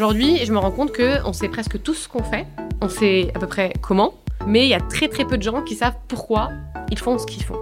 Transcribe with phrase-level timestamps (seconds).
[0.00, 2.46] aujourd'hui, je me rends compte que on sait presque tout ce qu'on fait,
[2.80, 4.14] on sait à peu près comment,
[4.46, 6.48] mais il y a très très peu de gens qui savent pourquoi
[6.90, 7.58] ils font ce qu'ils font.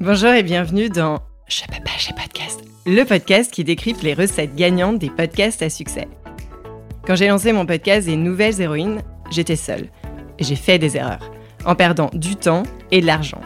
[0.00, 4.56] Bonjour et bienvenue dans Je peux pas, j'ai podcast, le podcast qui décrypte les recettes
[4.56, 6.08] gagnantes des podcasts à succès.
[7.06, 9.88] Quand j'ai lancé mon podcast des nouvelles héroïnes, j'étais seule.
[10.40, 11.30] Et j'ai fait des erreurs,
[11.64, 13.40] en perdant du temps et de l'argent.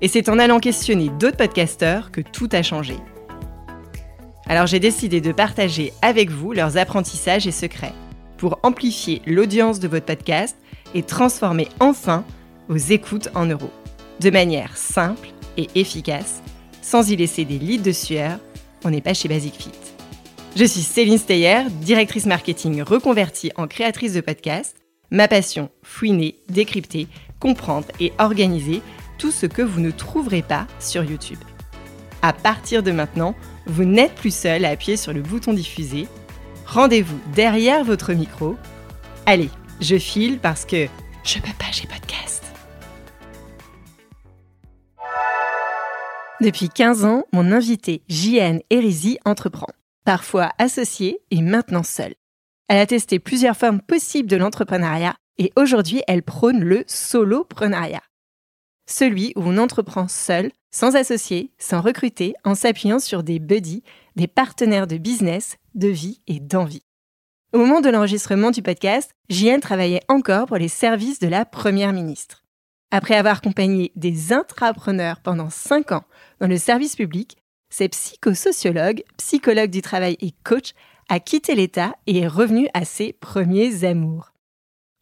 [0.00, 2.96] Et c'est en allant questionner d'autres podcasteurs que tout a changé.
[4.46, 7.94] Alors j'ai décidé de partager avec vous leurs apprentissages et secrets
[8.36, 10.56] pour amplifier l'audience de votre podcast
[10.94, 12.24] et transformer enfin
[12.68, 13.70] vos écoutes en euros.
[14.20, 16.42] De manière simple et efficace,
[16.82, 18.38] sans y laisser des litres de sueur,
[18.84, 19.70] on n'est pas chez Basic Fit.
[20.54, 24.76] Je suis Céline Steyer, directrice marketing reconvertie en créatrice de podcast.
[25.10, 27.08] Ma passion, fouiner, décrypter,
[27.40, 28.80] comprendre et organiser
[29.18, 31.38] tout ce que vous ne trouverez pas sur YouTube.
[32.22, 33.34] À partir de maintenant,
[33.66, 36.08] vous n'êtes plus seul à appuyer sur le bouton diffuser.
[36.66, 38.56] Rendez-vous derrière votre micro.
[39.26, 39.50] Allez,
[39.80, 40.86] je file parce que
[41.24, 42.44] je peux pas, j'ai podcast.
[46.40, 49.68] Depuis 15 ans, mon invité JN Erizi entreprend,
[50.04, 52.14] parfois associée et maintenant seule.
[52.68, 58.02] Elle a testé plusieurs formes possibles de l'entrepreneuriat et aujourd'hui elle prône le soloprenariat
[58.86, 63.82] celui où on entreprend seul, sans associé, sans recruter, en s'appuyant sur des buddies,
[64.14, 66.82] des partenaires de business, de vie et d'envie.
[67.52, 71.92] Au moment de l'enregistrement du podcast, JN travaillait encore pour les services de la Première
[71.92, 72.42] ministre.
[72.90, 76.04] Après avoir accompagné des intrapreneurs pendant 5 ans
[76.40, 77.36] dans le service public,
[77.70, 80.72] c'est psychosociologue, psychologue du travail et coach
[81.08, 84.32] a quitté l'État et est revenu à ses premiers amours.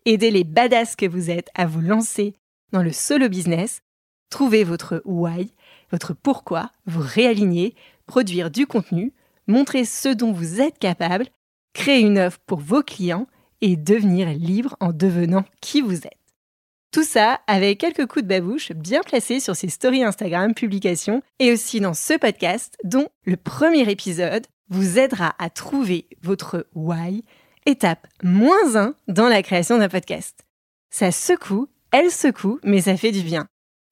[0.07, 2.35] Aider les badass que vous êtes à vous lancer
[2.73, 3.83] dans le solo business,
[4.31, 5.53] trouver votre why,
[5.91, 7.75] votre pourquoi, vous réaligner,
[8.07, 9.13] produire du contenu,
[9.47, 11.27] montrer ce dont vous êtes capable,
[11.73, 13.27] créer une offre pour vos clients
[13.61, 16.19] et devenir libre en devenant qui vous êtes.
[16.93, 21.53] Tout ça avec quelques coups de babouche bien placés sur ses stories Instagram, publications et
[21.53, 27.25] aussi dans ce podcast dont le premier épisode vous aidera à trouver votre why,
[27.67, 30.45] étape moins 1 dans la création d'un podcast.
[30.91, 33.47] Ça secoue elle secoue, mais ça fait du bien.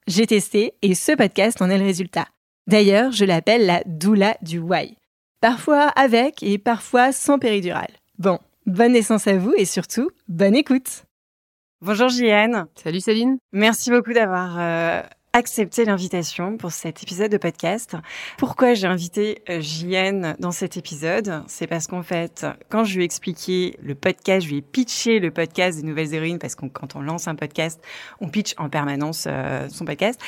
[0.09, 2.27] J'ai testé et ce podcast en est le résultat.
[2.67, 4.97] D'ailleurs, je l'appelle la doula du why.
[5.41, 7.93] Parfois avec et parfois sans péridurale.
[8.19, 11.05] Bon, bonne naissance à vous et surtout, bonne écoute.
[11.81, 12.67] Bonjour Jienne.
[12.75, 13.39] Salut Céline.
[13.53, 15.03] Merci beaucoup d'avoir euh,
[15.35, 17.97] accepter l'invitation pour cet épisode de podcast.
[18.37, 21.43] Pourquoi j'ai invité euh, JN dans cet épisode?
[21.47, 25.21] C'est parce qu'en fait, quand je lui ai expliqué le podcast, je lui ai pitché
[25.21, 27.81] le podcast des Nouvelles Héroïnes, parce que quand on lance un podcast,
[28.21, 30.21] on pitch en permanence euh, son podcast.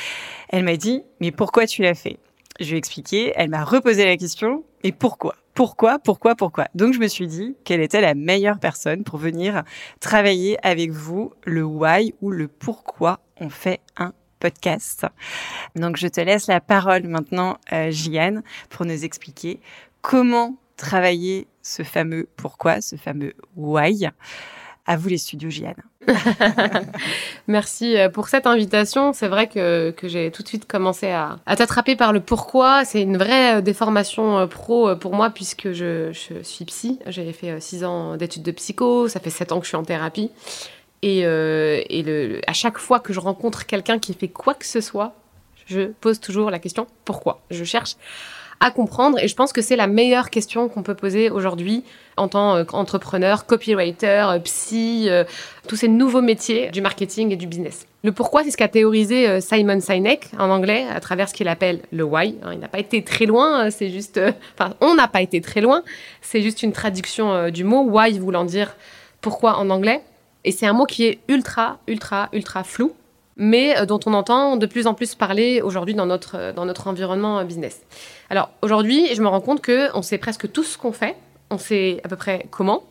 [0.49, 2.19] Elle m'a dit, mais pourquoi tu l'as fait?
[2.59, 5.35] Je lui ai expliqué, elle m'a reposé la question, mais pourquoi?
[5.55, 6.67] Pourquoi, pourquoi, pourquoi?
[6.75, 9.65] Donc je me suis dit quelle était la meilleure personne pour venir
[10.01, 14.13] travailler avec vous le why ou le pourquoi on fait un
[15.77, 17.91] Donc je te laisse la parole maintenant, euh,
[18.71, 19.61] pour nous expliquer
[20.03, 24.09] comment travailler ce fameux pourquoi, ce fameux why.
[24.87, 25.83] À vous les studios, Gianne.
[27.47, 29.15] Merci euh, pour cette invitation.
[29.15, 32.85] C'est vrai que, que j'ai tout de suite commencé à, à t'attraper par le pourquoi.
[32.85, 36.13] C'est une vraie euh, déformation euh, pro pour moi puisque je
[36.43, 36.99] suis psy.
[37.07, 39.09] J'ai fait six ans d'études de psycho.
[39.09, 40.31] Ça fait sept ans que je suis en thérapie.
[41.05, 45.13] Et, euh, à chaque fois que je rencontre quelqu'un qui fait quoi que ce soit,
[45.67, 47.43] je pose toujours la question pourquoi?
[47.51, 47.97] Je cherche
[48.61, 51.85] à comprendre et je pense que c'est la meilleure question qu'on peut poser aujourd'hui
[52.17, 55.25] en tant qu'entrepreneur, copywriter, euh, psy, euh,
[55.69, 57.87] tous ces nouveaux métiers du marketing et du business.
[58.03, 61.81] Le pourquoi, c'est ce qu'a théorisé Simon Sinek en anglais à travers ce qu'il appelle
[61.93, 62.35] le why.
[62.43, 64.19] Hein, il n'a pas été très loin, c'est juste,
[64.59, 65.83] enfin, on n'a pas été très loin,
[66.23, 68.75] c'est juste une traduction du mot why voulant dire
[69.21, 70.01] pourquoi en anglais.
[70.45, 72.93] Et c'est un mot qui est ultra, ultra, ultra flou,
[73.37, 76.67] mais euh, dont on entend de plus en plus parler aujourd'hui dans notre, euh, dans
[76.67, 77.81] notre environnement euh, business.
[78.31, 81.17] Alors aujourd'hui, je me rends compte qu'on sait presque tout ce qu'on fait,
[81.51, 82.85] on sait à peu près comment,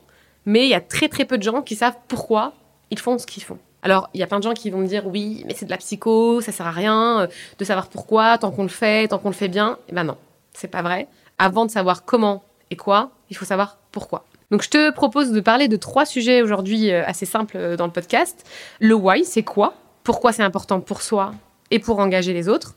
[0.46, 2.54] mais il y a très très peu de gens qui savent pourquoi
[2.90, 3.60] ils font ce qu'ils font.
[3.84, 5.70] Alors, il y a plein de gens qui vont me dire oui, mais c'est de
[5.70, 7.28] la psycho, ça sert à rien
[7.60, 9.78] de savoir pourquoi, tant qu'on le fait, tant qu'on le fait bien.
[9.90, 10.18] Eh ben non,
[10.54, 11.08] c'est pas vrai.
[11.38, 14.24] Avant de savoir comment et quoi, il faut savoir pourquoi.
[14.54, 17.88] Donc je te propose de parler de trois sujets aujourd'hui euh, assez simples euh, dans
[17.88, 18.48] le podcast.
[18.80, 19.74] Le why, c'est quoi?
[20.04, 21.34] Pourquoi c'est important pour soi
[21.72, 22.76] et pour engager les autres?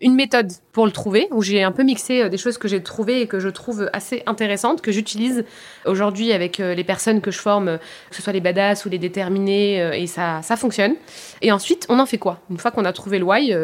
[0.00, 2.82] Une méthode pour le trouver, où j'ai un peu mixé euh, des choses que j'ai
[2.82, 5.44] trouvées et que je trouve assez intéressantes, que j'utilise
[5.84, 7.76] aujourd'hui avec les personnes que je forme,
[8.08, 10.94] que ce soit les badass ou les déterminés, et ça, ça fonctionne.
[11.42, 12.40] Et ensuite, on en fait quoi?
[12.48, 13.54] Une fois qu'on a trouvé le why,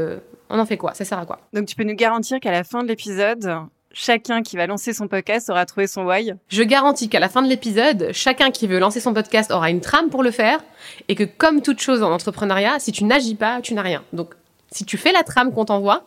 [0.50, 0.92] on en fait quoi?
[0.92, 1.38] Ça sert à quoi?
[1.54, 3.50] Donc tu peux nous garantir qu'à la fin de l'épisode,
[3.94, 7.40] chacun qui va lancer son podcast aura trouvé son why Je garantis qu'à la fin
[7.40, 10.62] de l'épisode, chacun qui veut lancer son podcast aura une trame pour le faire
[11.08, 14.04] et que comme toute chose en entrepreneuriat, si tu n'agis pas, tu n'as rien.
[14.12, 14.34] Donc
[14.70, 16.04] si tu fais la trame qu'on t'envoie,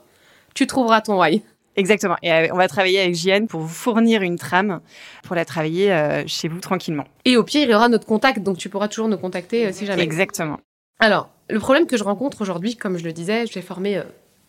[0.54, 1.42] tu trouveras ton why.
[1.78, 2.18] Exactement.
[2.24, 4.82] Et euh, on va travailler avec JN pour vous fournir une trame
[5.24, 7.06] pour la travailler euh, chez vous tranquillement.
[7.24, 9.72] Et au pire, il y aura notre contact, donc tu pourras toujours nous contacter euh,
[9.72, 10.02] si jamais.
[10.02, 10.60] Exactement.
[11.00, 14.02] Alors, le problème que je rencontre aujourd'hui, comme je le disais, j'ai formé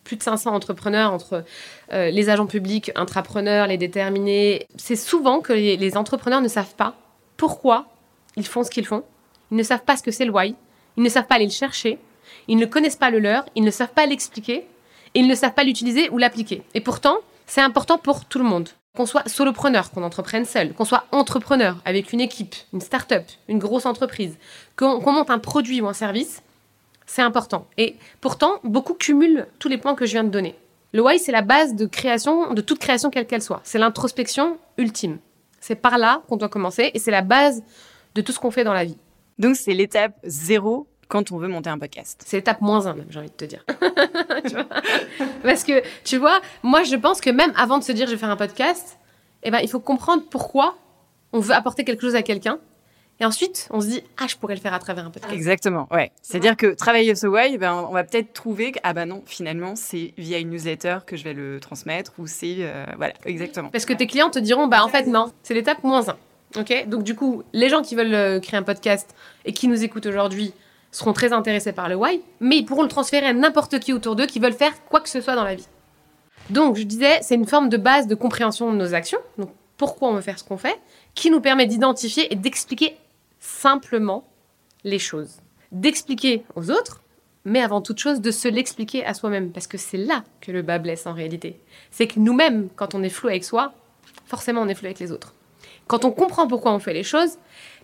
[0.09, 1.43] plus de 500 entrepreneurs entre
[1.91, 4.67] les agents publics, intrapreneurs, les déterminés.
[4.75, 6.95] C'est souvent que les, entrepreneurs ne savent pas
[7.37, 7.85] pourquoi
[8.35, 9.03] ils font ce qu'ils font.
[9.51, 10.55] Ils ne savent pas ce que c'est le why.
[10.97, 11.99] Ils ne savent pas aller le chercher.
[12.47, 13.45] Ils ne connaissent pas le leur.
[13.55, 14.65] Ils ne savent pas l'expliquer
[15.13, 16.63] ils ne savent pas l'utiliser ou l'appliquer.
[16.73, 17.17] Et pourtant,
[17.47, 18.69] c'est important pour tout le monde.
[18.95, 23.59] Qu'on soit solopreneur, qu'on entreprenne seul, qu'on soit entrepreneur avec une équipe, une start-up, une
[23.59, 24.37] grosse entreprise,
[24.75, 26.41] qu'on monte un produit ou un service,
[27.09, 27.65] c'est important.
[27.77, 30.55] Et pourtant, beaucoup cumulent tous les points que je viens de donner.
[30.93, 33.61] Le why, c'est la base de création, de toute création quelle qu'elle soit.
[33.63, 35.17] C'est l'introspection ultime.
[35.59, 37.63] C'est par là qu'on doit commencer et c'est la base
[38.13, 38.97] de tout ce qu'on fait dans la vie.
[39.39, 42.21] Donc, c'est l'étape zéro quand on veut monter un podcast.
[42.27, 43.65] C'est l'étape moins un, même, j'ai envie de te dire.
[45.43, 48.17] Parce que, tu vois, moi, je pense que même avant de se dire je vais
[48.19, 48.99] faire un podcast,
[49.41, 50.77] eh ben, il faut comprendre pourquoi
[51.33, 52.59] on veut apporter quelque chose à quelqu'un.
[53.21, 55.33] Et ensuite, on se dit, ah, je pourrais le faire à travers un podcast.
[55.33, 56.11] Exactement, ouais.
[56.21, 59.75] C'est-à-dire que travailler ce why, ben, on va peut-être trouver que, ah ben non, finalement,
[59.75, 63.69] c'est via une newsletter que je vais le transmettre ou c'est, euh, voilà, exactement.
[63.69, 66.17] Parce que tes clients te diront, bah, en fait, non, c'est l'étape moins un.
[66.57, 66.87] Ok?
[66.87, 69.13] Donc, du coup, les gens qui veulent euh, créer un podcast
[69.43, 70.53] et qui nous écoutent aujourd'hui,
[70.91, 74.15] seront très intéressés par le why, mais ils pourront le transférer à n'importe qui autour
[74.15, 75.67] d'eux qui veulent faire quoi que ce soit dans la vie.
[76.49, 80.09] Donc, je disais, c'est une forme de base de compréhension de nos actions, donc pourquoi
[80.09, 80.79] on veut faire ce qu'on fait,
[81.13, 82.95] qui nous permet d'identifier et d'expliquer
[83.39, 84.27] simplement
[84.83, 85.41] les choses.
[85.71, 87.01] D'expliquer aux autres,
[87.45, 90.61] mais avant toute chose, de se l'expliquer à soi-même, parce que c'est là que le
[90.61, 91.59] bas blesse en réalité.
[91.91, 93.73] C'est que nous-mêmes, quand on est flou avec soi,
[94.25, 95.33] forcément on est flou avec les autres.
[95.87, 97.37] Quand on comprend pourquoi on fait les choses,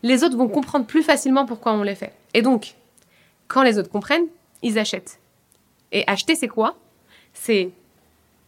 [0.04, 2.13] les autres vont comprendre plus facilement pourquoi on les fait.
[2.34, 2.75] Et donc,
[3.48, 4.28] quand les autres comprennent,
[4.62, 5.19] ils achètent.
[5.92, 6.75] Et acheter, c'est quoi?
[7.34, 7.72] C'est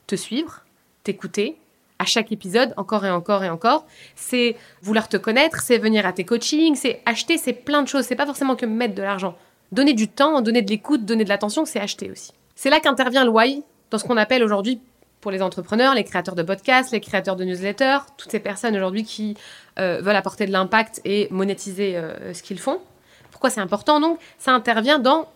[0.06, 0.64] te suivre,
[1.04, 1.58] t'écouter,
[2.00, 3.86] à chaque épisode, encore et encore et encore.
[4.16, 8.06] C'est vouloir te connaître, c'est venir à tes coachings, c'est acheter, c'est plein de choses.
[8.06, 9.36] C'est pas forcément que mettre de l'argent.
[9.72, 12.32] Donner du temps, donner de l'écoute, donner de l'attention, c'est acheter aussi.
[12.56, 14.80] C'est là qu'intervient le why dans ce qu'on appelle aujourd'hui
[15.22, 19.04] pour les entrepreneurs, les créateurs de podcasts, les créateurs de newsletters, toutes ces personnes aujourd'hui
[19.04, 19.36] qui
[19.80, 22.80] euh, veulent apporter de l'impact et monétiser euh, ce qu'ils font.
[23.32, 24.00] Pourquoi c'est important?
[24.00, 25.28] Donc Ça intervient dans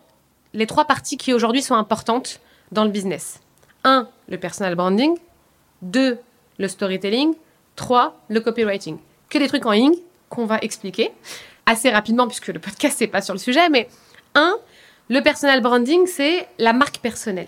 [0.53, 2.39] les trois parties qui aujourd'hui sont importantes
[2.71, 3.39] dans le business.
[3.83, 4.07] 1.
[4.29, 5.17] Le personal branding.
[5.81, 6.19] 2.
[6.61, 7.33] Le storytelling.
[7.75, 8.25] 3.
[8.29, 8.99] Le copywriting.
[9.29, 9.95] Que des trucs en ligne
[10.29, 11.11] qu'on va expliquer
[11.65, 13.67] assez rapidement puisque le podcast c'est pas sur le sujet.
[13.69, 13.89] Mais
[14.35, 14.57] 1.
[15.09, 17.47] Le personal branding, c'est la marque personnelle.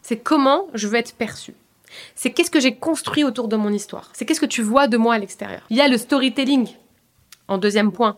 [0.00, 1.54] C'est comment je veux être perçu.
[2.14, 4.08] C'est qu'est-ce que j'ai construit autour de mon histoire.
[4.14, 5.66] C'est qu'est-ce que tu vois de moi à l'extérieur.
[5.68, 6.68] Il y a le storytelling
[7.48, 8.16] en deuxième point,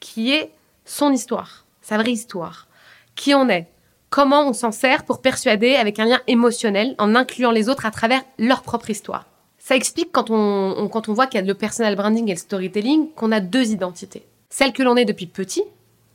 [0.00, 0.50] qui est
[0.86, 2.66] son histoire, sa vraie histoire,
[3.14, 3.68] qui on est,
[4.10, 7.92] comment on s'en sert pour persuader avec un lien émotionnel en incluant les autres à
[7.92, 9.26] travers leur propre histoire.
[9.68, 12.38] Ça explique quand on, quand on voit qu'il y a le personal branding et le
[12.38, 14.22] storytelling qu'on a deux identités.
[14.48, 15.62] Celle que l'on est depuis petit,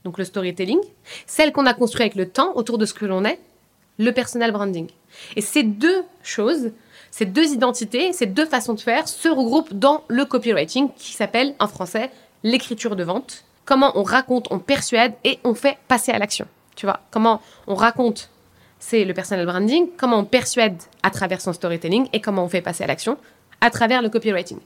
[0.02, 0.80] donc le storytelling,
[1.28, 3.38] celle qu'on a construite avec le temps autour de ce que l'on est,
[4.00, 4.88] le personal branding.
[5.36, 6.72] Et ces deux choses,
[7.12, 11.54] ces deux identités, ces deux façons de faire se regroupent dans le copywriting qui s'appelle
[11.60, 12.10] en français
[12.42, 16.48] l'écriture de vente comment on raconte, on persuade et on fait passer à l'action.
[16.74, 18.30] Tu vois, comment on raconte,
[18.80, 22.62] c'est le personal branding, comment on persuade à travers son storytelling et comment on fait
[22.62, 23.16] passer à l'action
[23.64, 24.58] à travers le copywriting.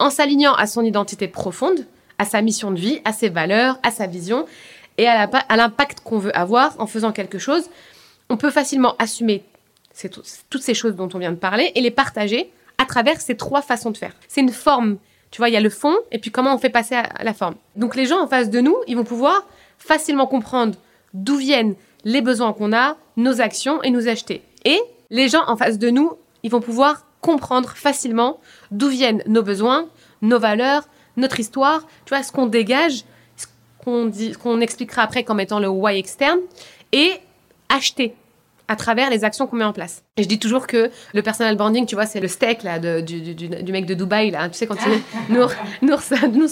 [0.00, 1.86] En s'alignant à son identité profonde,
[2.18, 4.46] à sa mission de vie, à ses valeurs, à sa vision
[4.98, 7.70] et à l'impact qu'on veut avoir en faisant quelque chose,
[8.28, 9.44] on peut facilement assumer
[10.50, 13.62] toutes ces choses dont on vient de parler et les partager à travers ces trois
[13.62, 14.12] façons de faire.
[14.28, 14.98] C'est une forme
[15.30, 17.34] tu vois, il y a le fond et puis comment on fait passer à la
[17.34, 17.56] forme.
[17.74, 19.44] Donc les gens en face de nous, ils vont pouvoir
[19.78, 20.74] facilement comprendre
[21.14, 24.42] d'où viennent les besoins qu'on a, nos actions et nous acheter.
[24.64, 24.80] Et
[25.10, 28.38] les gens en face de nous, ils vont pouvoir comprendre facilement
[28.70, 29.88] d'où viennent nos besoins,
[30.22, 30.84] nos valeurs,
[31.16, 33.04] notre histoire, tu vois, ce qu'on dégage,
[33.36, 33.46] ce
[33.82, 36.38] qu'on qu'on expliquera après comme étant le why externe,
[36.92, 37.10] et
[37.68, 38.14] acheter
[38.68, 40.02] à travers les actions qu'on met en place.
[40.16, 43.00] Et je dis toujours que le personal branding, tu vois, c'est le steak là de,
[43.00, 45.50] du, du, du, mec de Dubaï là, tu sais quand il Nour,
[45.82, 46.00] Nour,
[46.32, 46.48] Nour,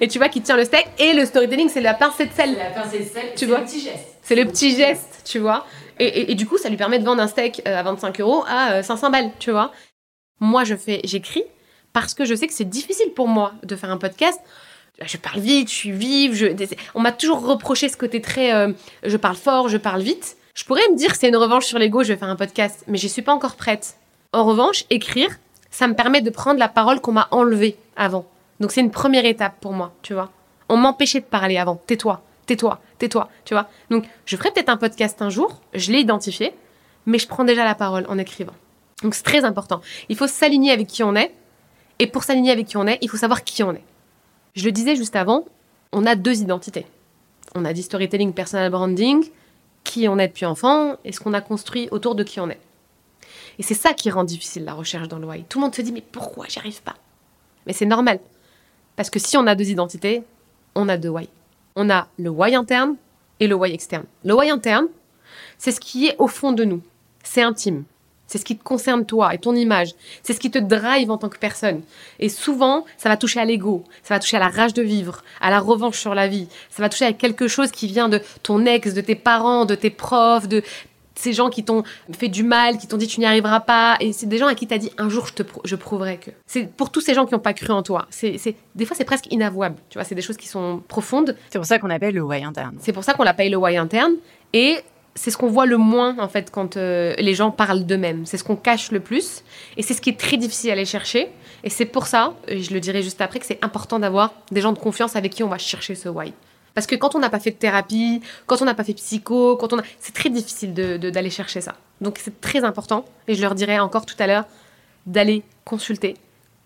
[0.00, 2.56] et tu vois qui tient le steak et le storytelling, c'est la pincée de sel.
[2.56, 3.58] La pincée de sel, tu vois.
[3.58, 4.18] le petit geste.
[4.22, 5.66] C'est le petit geste, tu vois.
[5.98, 8.20] Et, et, et, du coup, ça lui permet de vendre un steak euh, à 25
[8.20, 9.72] euros à 500 euh, balles, tu vois.
[10.42, 11.44] Moi, je fais, j'écris
[11.94, 14.38] parce que je sais que c'est difficile pour moi de faire un podcast
[15.06, 16.34] je parle vite, je suis vive.
[16.34, 16.46] Je...
[16.94, 18.54] On m'a toujours reproché ce côté très.
[18.54, 18.72] Euh,
[19.04, 20.36] je parle fort, je parle vite.
[20.54, 22.98] Je pourrais me dire c'est une revanche sur l'ego, je vais faire un podcast, mais
[22.98, 23.96] j'y suis pas encore prête.
[24.32, 25.30] En revanche, écrire,
[25.70, 28.26] ça me permet de prendre la parole qu'on m'a enlevée avant.
[28.60, 30.30] Donc c'est une première étape pour moi, tu vois.
[30.68, 31.76] On m'empêchait de parler avant.
[31.86, 33.68] Tais-toi, tais-toi, tais-toi, tu vois.
[33.90, 36.52] Donc je ferai peut-être un podcast un jour, je l'ai identifié,
[37.06, 38.54] mais je prends déjà la parole en écrivant.
[39.02, 39.80] Donc c'est très important.
[40.08, 41.34] Il faut s'aligner avec qui on est,
[41.98, 43.84] et pour s'aligner avec qui on est, il faut savoir qui on est.
[44.54, 45.44] Je le disais juste avant,
[45.92, 46.86] on a deux identités.
[47.54, 49.24] On a dit storytelling, personal branding,
[49.84, 52.60] qui on est depuis enfant, et ce qu'on a construit autour de qui on est.
[53.58, 55.44] Et c'est ça qui rend difficile la recherche dans le why.
[55.48, 56.96] Tout le monde se dit mais pourquoi j'y arrive pas?
[57.66, 58.20] Mais c'est normal.
[58.96, 60.22] Parce que si on a deux identités,
[60.74, 61.28] on a deux why.
[61.76, 62.96] On a le why interne
[63.40, 64.04] et le why externe.
[64.24, 64.86] Le why interne,
[65.58, 66.82] c'est ce qui est au fond de nous.
[67.22, 67.84] C'est intime.
[68.32, 69.90] C'est ce qui te concerne toi et ton image.
[70.22, 71.82] C'est ce qui te drive en tant que personne.
[72.18, 75.22] Et souvent, ça va toucher à l'ego, ça va toucher à la rage de vivre,
[75.42, 76.48] à la revanche sur la vie.
[76.70, 79.74] Ça va toucher à quelque chose qui vient de ton ex, de tes parents, de
[79.74, 80.62] tes profs, de
[81.14, 81.82] ces gens qui t'ont
[82.18, 84.54] fait du mal, qui t'ont dit tu n'y arriveras pas, et c'est des gens à
[84.54, 86.30] qui t'as dit un jour je te je prouverai que.
[86.46, 88.06] C'est pour tous ces gens qui n'ont pas cru en toi.
[88.08, 88.38] C'est
[88.74, 89.76] des fois c'est presque inavouable.
[89.90, 91.36] Tu vois, c'est des choses qui sont profondes.
[91.50, 92.78] C'est pour ça qu'on appelle le why interne.
[92.80, 94.14] C'est pour ça qu'on l'appelle le why interne,
[94.54, 94.78] et
[95.14, 98.24] c'est ce qu'on voit le moins en fait quand euh, les gens parlent d'eux-mêmes.
[98.26, 99.42] C'est ce qu'on cache le plus
[99.76, 101.30] et c'est ce qui est très difficile à aller chercher.
[101.64, 104.60] Et c'est pour ça, et je le dirai juste après, que c'est important d'avoir des
[104.60, 106.32] gens de confiance avec qui on va chercher ce why.
[106.74, 109.56] Parce que quand on n'a pas fait de thérapie, quand on n'a pas fait psycho,
[109.56, 109.82] quand on a...
[110.00, 111.76] c'est très difficile d'aller de, chercher ça.
[112.00, 114.46] Donc c'est très important, et je leur dirai encore tout à l'heure,
[115.06, 116.16] d'aller consulter.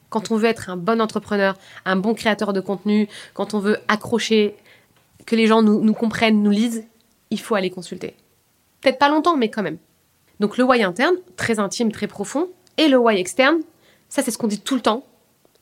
[0.09, 3.79] Quand on veut être un bon entrepreneur, un bon créateur de contenu, quand on veut
[3.89, 4.55] accrocher,
[5.27, 6.85] que les gens nous, nous comprennent, nous lisent,
[7.31, 8.15] il faut aller consulter.
[8.87, 9.79] Peut-être pas longtemps, mais quand même.
[10.39, 13.59] Donc le why interne, très intime, très profond, et le why externe,
[14.09, 15.05] ça c'est ce qu'on dit tout le temps,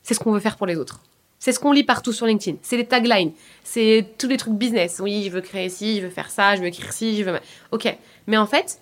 [0.03, 1.01] c'est ce qu'on veut faire pour les autres.
[1.39, 2.59] C'est ce qu'on lit partout sur LinkedIn.
[2.61, 3.33] C'est les taglines.
[3.63, 5.01] C'est tous les trucs business.
[5.03, 7.39] Oui, je veux créer ci, je veux faire ça, je veux écrire ci, je veux.
[7.73, 7.97] Ok.
[8.27, 8.79] Mais en fait,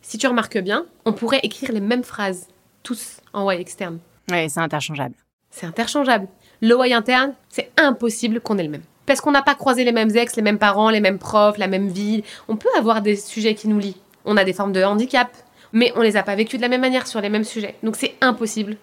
[0.00, 2.46] si tu remarques bien, on pourrait écrire les mêmes phrases,
[2.84, 3.98] tous en why externe.
[4.30, 5.16] Oui, c'est interchangeable.
[5.50, 6.28] C'est interchangeable.
[6.60, 8.84] Le why interne, c'est impossible qu'on ait le même.
[9.06, 11.66] Parce qu'on n'a pas croisé les mêmes ex, les mêmes parents, les mêmes profs, la
[11.66, 12.22] même ville.
[12.48, 13.96] On peut avoir des sujets qui nous lient.
[14.24, 15.30] On a des formes de handicap,
[15.72, 17.74] mais on les a pas vécus de la même manière sur les mêmes sujets.
[17.82, 18.76] Donc c'est impossible.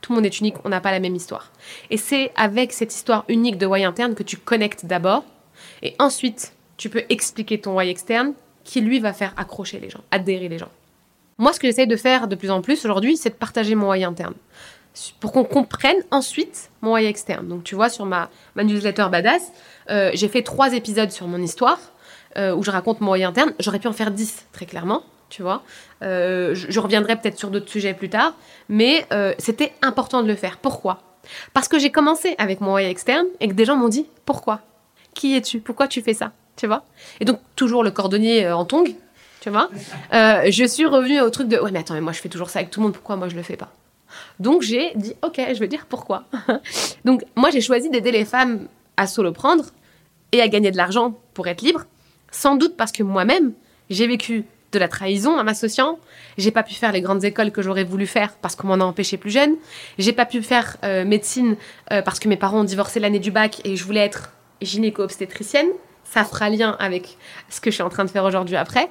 [0.00, 1.50] Tout le monde est unique, on n'a pas la même histoire.
[1.90, 5.24] Et c'est avec cette histoire unique de why interne que tu connectes d'abord,
[5.82, 10.02] et ensuite tu peux expliquer ton why externe, qui lui va faire accrocher les gens,
[10.10, 10.70] adhérer les gens.
[11.38, 13.90] Moi, ce que j'essaie de faire de plus en plus aujourd'hui, c'est de partager mon
[13.90, 14.34] why interne
[15.20, 17.46] pour qu'on comprenne ensuite mon why externe.
[17.48, 19.52] Donc tu vois, sur ma, newsletter Badass,
[19.90, 21.78] euh, j'ai fait trois épisodes sur mon histoire
[22.36, 23.52] euh, où je raconte mon why interne.
[23.60, 25.62] J'aurais pu en faire dix, très clairement, tu vois.
[26.02, 28.34] Euh, je, reviendrai peut-être sur d'autres sujets plus tard,
[28.68, 29.06] mais
[29.38, 30.58] c'était important de le faire.
[30.58, 31.02] Pourquoi?
[31.52, 34.60] Parce que j'ai commencé avec mon why externe et que des gens m'ont dit pourquoi?
[35.14, 35.60] Qui es-tu?
[35.60, 36.32] Pourquoi tu fais ça?
[36.56, 36.84] Tu vois?
[37.20, 38.94] Et donc toujours le cordonnier en tongue,
[39.40, 39.68] tu vois.
[40.12, 42.60] je suis revenue au truc de ouais mais attends mais moi je fais toujours ça
[42.60, 43.72] avec tout le monde, pourquoi moi je le fais pas?
[44.40, 46.24] Donc j'ai dit, ok, je veux dire pourquoi.
[47.04, 49.64] Donc moi j'ai choisi d'aider les femmes à soloprendre
[50.32, 51.84] et à gagner de l'argent pour être libre,
[52.30, 53.52] sans doute parce que moi-même,
[53.90, 55.98] j'ai vécu de la trahison en m'associant.
[56.38, 58.84] J'ai pas pu faire les grandes écoles que j'aurais voulu faire parce qu'on m'en a
[58.84, 59.56] empêché plus jeune.
[59.98, 61.56] J'ai pas pu faire euh, médecine
[61.92, 65.68] euh, parce que mes parents ont divorcé l'année du bac et je voulais être gynéco-obstétricienne.
[66.04, 67.16] Ça fera lien avec
[67.48, 68.90] ce que je suis en train de faire aujourd'hui après.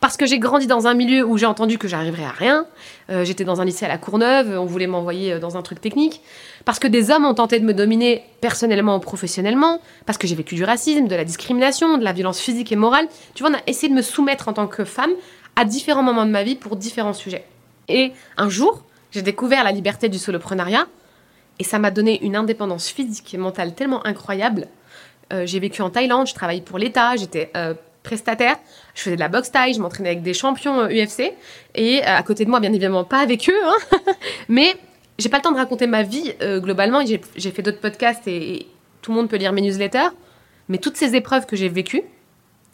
[0.00, 2.66] Parce que j'ai grandi dans un milieu où j'ai entendu que j'arriverais à rien.
[3.10, 5.80] Euh, j'étais dans un lycée à la Courneuve, on voulait m'envoyer euh, dans un truc
[5.80, 6.20] technique.
[6.64, 9.80] Parce que des hommes ont tenté de me dominer personnellement ou professionnellement.
[10.06, 13.06] Parce que j'ai vécu du racisme, de la discrimination, de la violence physique et morale.
[13.34, 15.12] Tu vois, on a essayé de me soumettre en tant que femme
[15.56, 17.44] à différents moments de ma vie pour différents sujets.
[17.88, 20.86] Et un jour, j'ai découvert la liberté du soloprenariat.
[21.58, 24.66] Et ça m'a donné une indépendance physique et mentale tellement incroyable.
[25.32, 27.50] Euh, j'ai vécu en Thaïlande, je travaillais pour l'État, j'étais
[28.04, 28.56] prestataire.
[28.94, 31.20] Je faisais de la boxe taille, je m'entraînais avec des champions UFC.
[31.20, 31.30] Euh,
[31.74, 33.64] et euh, à côté de moi, bien évidemment, pas avec eux.
[33.66, 33.98] Hein.
[34.48, 34.76] Mais
[35.18, 37.02] j'ai pas le temps de raconter ma vie euh, globalement.
[37.04, 38.68] J'ai fait d'autres podcasts et,
[39.02, 40.08] tout le monde peut lire mes newsletters.
[40.70, 42.04] Mais toutes ces épreuves que j'ai vécues,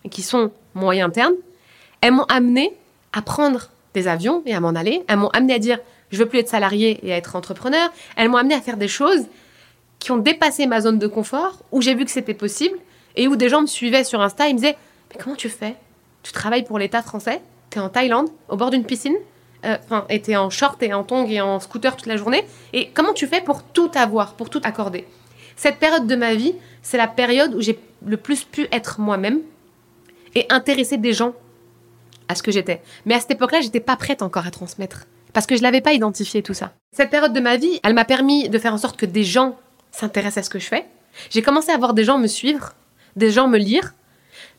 [0.04, 1.32] et qui sont mon moyen interne,
[2.00, 2.72] elles m'ont amené
[3.12, 5.02] à prendre des avions et à m'en aller.
[5.08, 5.78] Elles m'ont amené à dire
[6.12, 7.92] je veux plus être salarié et à être entrepreneur.
[8.16, 9.26] Elles m'ont amené à faire des choses
[9.98, 12.78] qui ont dépassé ma zone de confort, où j'ai vu que c'était possible
[13.16, 14.76] et où des gens me suivaient sur Insta et me disaient
[15.10, 15.76] mais comment tu fais?
[16.22, 17.40] Tu travailles pour l'État français,
[17.70, 19.16] tu es en Thaïlande, au bord d'une piscine,
[19.64, 22.16] euh, enfin, et tu es en short et en tongs et en scooter toute la
[22.16, 22.46] journée?
[22.72, 25.06] Et comment tu fais pour tout avoir, pour tout accorder?
[25.56, 29.40] Cette période de ma vie, c'est la période où j'ai le plus pu être moi-même
[30.34, 31.34] et intéresser des gens
[32.28, 32.80] à ce que j'étais.
[33.04, 35.92] Mais à cette époque-là, j'étais pas prête encore à transmettre parce que je l'avais pas
[35.92, 36.72] identifié tout ça.
[36.92, 39.56] Cette période de ma vie, elle m'a permis de faire en sorte que des gens
[39.90, 40.86] s'intéressent à ce que je fais.
[41.28, 42.74] J'ai commencé à voir des gens me suivre,
[43.16, 43.94] des gens me lire,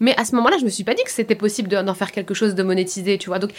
[0.01, 2.33] mais à ce moment-là, je me suis pas dit que c'était possible d'en faire quelque
[2.33, 3.39] chose de monétisé, tu vois.
[3.39, 3.51] Donc,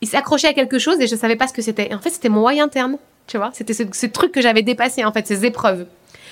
[0.00, 1.94] il s'est accroché à quelque chose et je savais pas ce que c'était.
[1.94, 2.96] En fait, c'était mon why interne.
[3.26, 5.86] Tu vois, c'était ce, ce truc que j'avais dépassé, en fait, ces épreuves,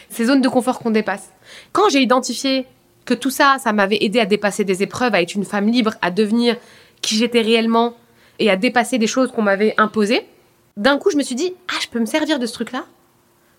[0.08, 1.28] ces zones de confort qu'on dépasse.
[1.72, 2.66] Quand j'ai identifié
[3.04, 5.94] que tout ça, ça m'avait aidé à dépasser des épreuves, à être une femme libre,
[6.00, 6.56] à devenir
[7.02, 7.94] qui j'étais réellement
[8.38, 10.26] et à dépasser des choses qu'on m'avait imposées,
[10.78, 12.86] d'un coup, je me suis dit, ah, je peux me servir de ce truc-là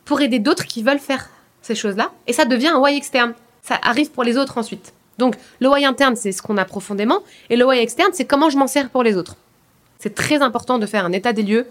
[0.04, 1.30] pour aider d'autres qui veulent faire
[1.62, 2.12] ces choses-là.
[2.26, 3.34] Et ça devient un why externe.
[3.62, 4.94] Ça arrive pour les autres ensuite.
[5.18, 7.20] Donc, le why interne, c'est ce qu'on a profondément.
[7.50, 9.36] Et le why externe, c'est comment je m'en sers pour les autres.
[10.00, 11.68] C'est très important de faire un état des lieux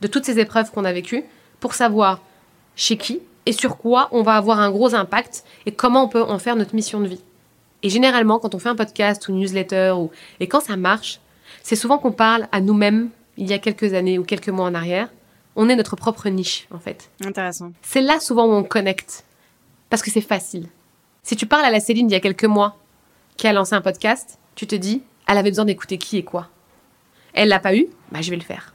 [0.00, 1.24] de toutes ces épreuves qu'on a vécues
[1.60, 2.20] pour savoir
[2.76, 6.22] chez qui et sur quoi on va avoir un gros impact et comment on peut
[6.22, 7.22] en faire notre mission de vie.
[7.82, 10.10] Et généralement, quand on fait un podcast ou une newsletter ou,
[10.40, 11.20] et quand ça marche,
[11.62, 14.74] c'est souvent qu'on parle à nous-mêmes il y a quelques années ou quelques mois en
[14.74, 15.08] arrière.
[15.56, 17.10] On est notre propre niche, en fait.
[17.24, 17.72] Intéressant.
[17.82, 19.24] C'est là souvent où on connecte.
[19.90, 20.68] Parce que c'est facile.
[21.22, 22.76] Si tu parles à la Céline d'il y a quelques mois,
[23.36, 26.48] qui a lancé un podcast, tu te dis, elle avait besoin d'écouter qui et quoi.
[27.32, 28.74] Elle l'a pas eu, bah je vais le faire.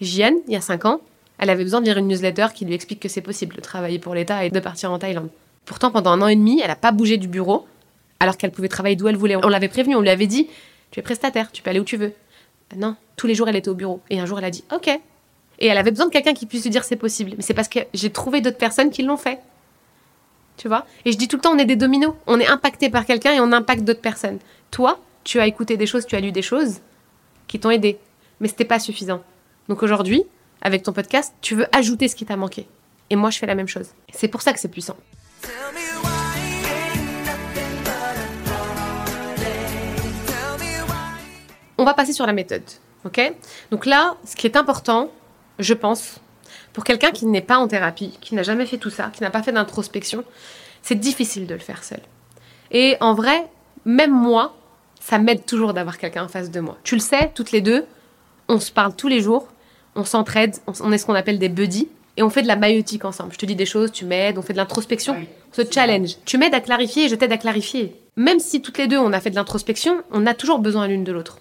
[0.00, 1.00] Jeanne, il y a cinq ans,
[1.38, 4.14] elle avait besoin de une newsletter qui lui explique que c'est possible de travailler pour
[4.14, 5.30] l'État et de partir en Thaïlande.
[5.64, 7.66] Pourtant, pendant un an et demi, elle n'a pas bougé du bureau,
[8.20, 9.36] alors qu'elle pouvait travailler d'où elle voulait.
[9.36, 10.48] On l'avait prévenu, on lui avait dit,
[10.90, 12.12] tu es prestataire, tu peux aller où tu veux.
[12.76, 14.00] Non, tous les jours, elle était au bureau.
[14.10, 14.88] Et un jour, elle a dit, ok.
[15.58, 17.32] Et elle avait besoin de quelqu'un qui puisse lui dire c'est possible.
[17.36, 19.40] Mais c'est parce que j'ai trouvé d'autres personnes qui l'ont fait.
[20.56, 20.86] Tu vois?
[21.04, 22.14] Et je dis tout le temps, on est des dominos.
[22.26, 24.38] On est impacté par quelqu'un et on impacte d'autres personnes.
[24.70, 26.80] Toi, tu as écouté des choses, tu as lu des choses
[27.46, 27.98] qui t'ont aidé.
[28.40, 29.22] Mais c'était pas suffisant.
[29.68, 30.24] Donc aujourd'hui,
[30.62, 32.66] avec ton podcast, tu veux ajouter ce qui t'a manqué.
[33.10, 33.88] Et moi, je fais la même chose.
[34.12, 34.96] C'est pour ça que c'est puissant.
[41.78, 42.62] On va passer sur la méthode.
[43.04, 43.20] OK?
[43.70, 45.10] Donc là, ce qui est important,
[45.58, 46.20] je pense,
[46.76, 49.30] pour quelqu'un qui n'est pas en thérapie, qui n'a jamais fait tout ça, qui n'a
[49.30, 50.24] pas fait d'introspection,
[50.82, 52.00] c'est difficile de le faire seul.
[52.70, 53.46] Et en vrai,
[53.86, 54.54] même moi,
[55.00, 56.76] ça m'aide toujours d'avoir quelqu'un en face de moi.
[56.84, 57.86] Tu le sais, toutes les deux,
[58.48, 59.48] on se parle tous les jours,
[59.94, 63.06] on s'entraide, on est ce qu'on appelle des buddies, et on fait de la maïotique
[63.06, 63.32] ensemble.
[63.32, 65.16] Je te dis des choses, tu m'aides, on fait de l'introspection,
[65.50, 66.16] on se challenge.
[66.26, 67.96] Tu m'aides à clarifier et je t'aide à clarifier.
[68.16, 71.04] Même si toutes les deux on a fait de l'introspection, on a toujours besoin l'une
[71.04, 71.38] de l'autre.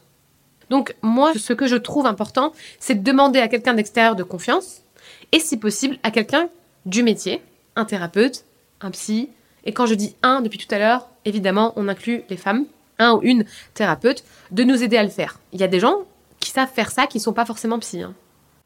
[0.69, 4.84] Donc moi, ce que je trouve important, c'est de demander à quelqu'un d'extérieur de confiance,
[5.31, 6.49] et si possible à quelqu'un
[6.85, 7.41] du métier,
[7.75, 8.45] un thérapeute,
[8.81, 9.29] un psy.
[9.65, 12.65] Et quand je dis un depuis tout à l'heure, évidemment, on inclut les femmes,
[12.99, 15.39] un ou une thérapeute, de nous aider à le faire.
[15.51, 16.03] Il y a des gens
[16.39, 18.01] qui savent faire ça, qui ne sont pas forcément psy.
[18.01, 18.13] Hein.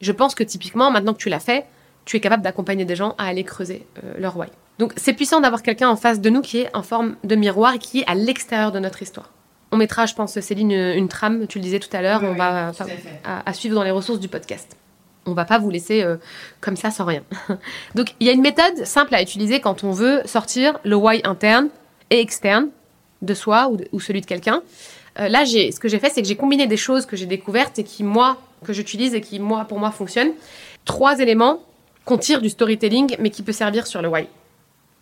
[0.01, 1.65] Je pense que typiquement, maintenant que tu l'as fait,
[2.05, 4.47] tu es capable d'accompagner des gens à aller creuser euh, leur why.
[4.79, 7.73] Donc c'est puissant d'avoir quelqu'un en face de nous qui est en forme de miroir
[7.75, 9.31] et qui est à l'extérieur de notre histoire.
[9.71, 12.71] On mettra, je pense, Céline, une, trame, tu le disais tout à l'heure, on va
[13.23, 14.78] à, suivre dans les ressources du podcast.
[15.25, 16.17] On va pas vous laisser euh,
[16.61, 17.23] comme ça sans rien.
[17.95, 21.21] Donc il y a une méthode simple à utiliser quand on veut sortir le why
[21.23, 21.69] interne
[22.09, 22.69] et externe
[23.21, 24.61] de soi ou, celui de quelqu'un.
[25.19, 27.77] Euh, là, ce que j'ai fait, c'est que j'ai combiné des choses que j'ai découvertes
[27.79, 30.31] et qui, moi, que j'utilise et qui, moi, pour moi, fonctionnent.
[30.85, 31.61] Trois éléments
[32.05, 34.27] qu'on tire du storytelling, mais qui peut servir sur le why.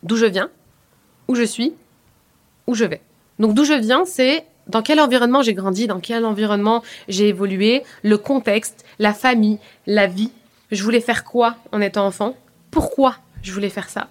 [0.04, 0.50] D'où je viens,
[1.28, 1.74] où je suis,
[2.66, 3.02] où je vais.
[3.40, 7.84] Donc d'où je viens, c'est dans quel environnement j'ai grandi, dans quel environnement j'ai évolué,
[8.04, 10.32] le contexte, la famille, la vie.
[10.72, 12.36] Je voulais faire quoi en étant enfant?
[12.72, 14.08] Pourquoi je voulais faire ça?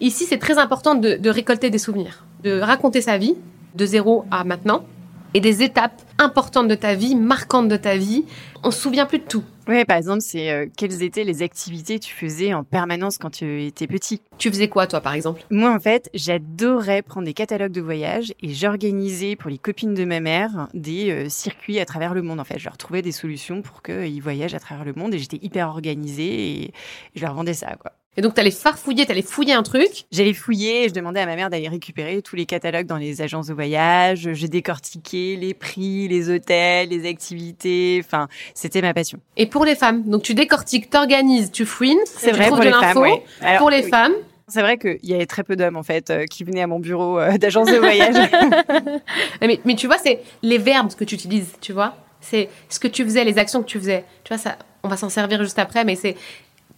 [0.00, 3.36] Ici, c'est très important de, récolter des souvenirs, de raconter sa vie
[3.74, 4.84] de zéro à maintenant,
[5.34, 8.24] et des étapes importantes de ta vie, marquantes de ta vie.
[8.64, 9.44] On se souvient plus de tout.
[9.68, 13.30] Oui, par exemple, c'est euh, quelles étaient les activités que tu faisais en permanence quand
[13.30, 14.22] tu étais petit?
[14.38, 15.44] Tu faisais quoi, toi, par exemple?
[15.50, 20.04] Moi, en fait, j'adorais prendre des catalogues de voyage et j'organisais pour les copines de
[20.04, 22.40] ma mère des euh, circuits à travers le monde.
[22.40, 25.18] En fait, je leur trouvais des solutions pour qu'ils voyagent à travers le monde et
[25.18, 26.72] j'étais hyper organisée et
[27.14, 27.92] je leur vendais ça, quoi.
[28.18, 30.06] Et donc, tu allais farfouiller, tu allais fouiller un truc.
[30.10, 33.22] J'allais fouiller et je demandais à ma mère d'aller récupérer tous les catalogues dans les
[33.22, 34.30] agences de voyage.
[34.32, 38.02] Je décortiquais les prix, les hôtels, les activités.
[38.04, 39.20] Enfin, c'était ma passion.
[39.36, 42.00] Et pour les femmes, donc tu décortiques, t'organises, tu fouines.
[42.06, 43.04] C'est vrai pour les femmes.
[43.58, 44.14] pour les femmes.
[44.48, 46.80] C'est vrai qu'il y avait très peu d'hommes en fait euh, qui venaient à mon
[46.80, 48.16] bureau euh, d'agence de voyage.
[49.40, 51.94] mais, mais tu vois, c'est les verbes que tu utilises, tu vois.
[52.20, 54.04] C'est ce que tu faisais, les actions que tu faisais.
[54.24, 56.16] Tu vois, ça, on va s'en servir juste après, mais c'est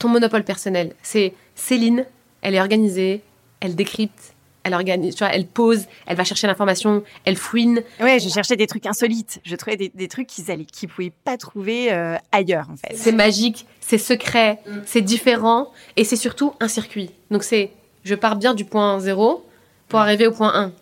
[0.00, 0.94] ton monopole personnel.
[1.02, 2.04] C'est Céline,
[2.42, 3.22] elle est organisée,
[3.60, 4.34] elle décrypte,
[4.64, 7.82] elle organise, tu vois, elle pose, elle va chercher l'information, elle fouine.
[8.00, 9.40] Ouais, je cherchais des trucs insolites.
[9.44, 12.96] Je trouvais des, trucs qu'ils allaient, qu'ils pouvaient pas trouver euh, ailleurs, en fait.
[12.96, 17.10] C'est magique, c'est secret, c'est différent, et c'est surtout un circuit.
[17.30, 17.70] Donc c'est,
[18.02, 19.46] je pars bien du point zéro
[19.88, 20.72] pour arriver au point 1.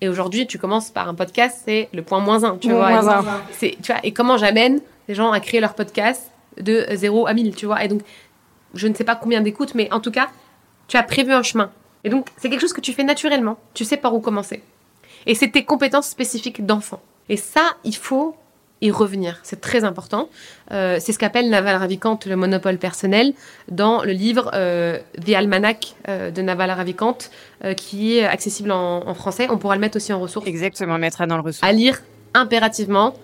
[0.00, 3.22] Et aujourd'hui, tu commences par un podcast, c'est le point moins 1, tu vois.
[3.52, 4.00] C'est, tu vois.
[4.02, 6.30] Et comment j'amène les gens à créer leur podcast
[6.60, 7.84] de 0 à 1000, tu vois.
[7.84, 8.02] Et donc,
[8.74, 10.28] je ne sais pas combien d'écoutes, mais en tout cas,
[10.88, 11.70] tu as prévu un chemin.
[12.04, 13.58] Et donc, c'est quelque chose que tu fais naturellement.
[13.74, 14.62] Tu sais par où commencer.
[15.26, 17.00] Et c'est tes compétences spécifiques d'enfant.
[17.28, 18.36] Et ça, il faut
[18.80, 19.38] y revenir.
[19.44, 20.28] C'est très important.
[20.72, 23.32] Euh, c'est ce qu'appelle Naval Ravikant le monopole personnel
[23.70, 27.18] dans le livre euh, The Almanac euh, de Naval Ravikant,
[27.76, 29.46] qui est accessible en, français.
[29.50, 30.48] On pourra le mettre aussi en ressources.
[30.48, 31.66] Exactement, on mettra dans le ressources.
[31.66, 32.02] À lire
[32.34, 33.14] impérativement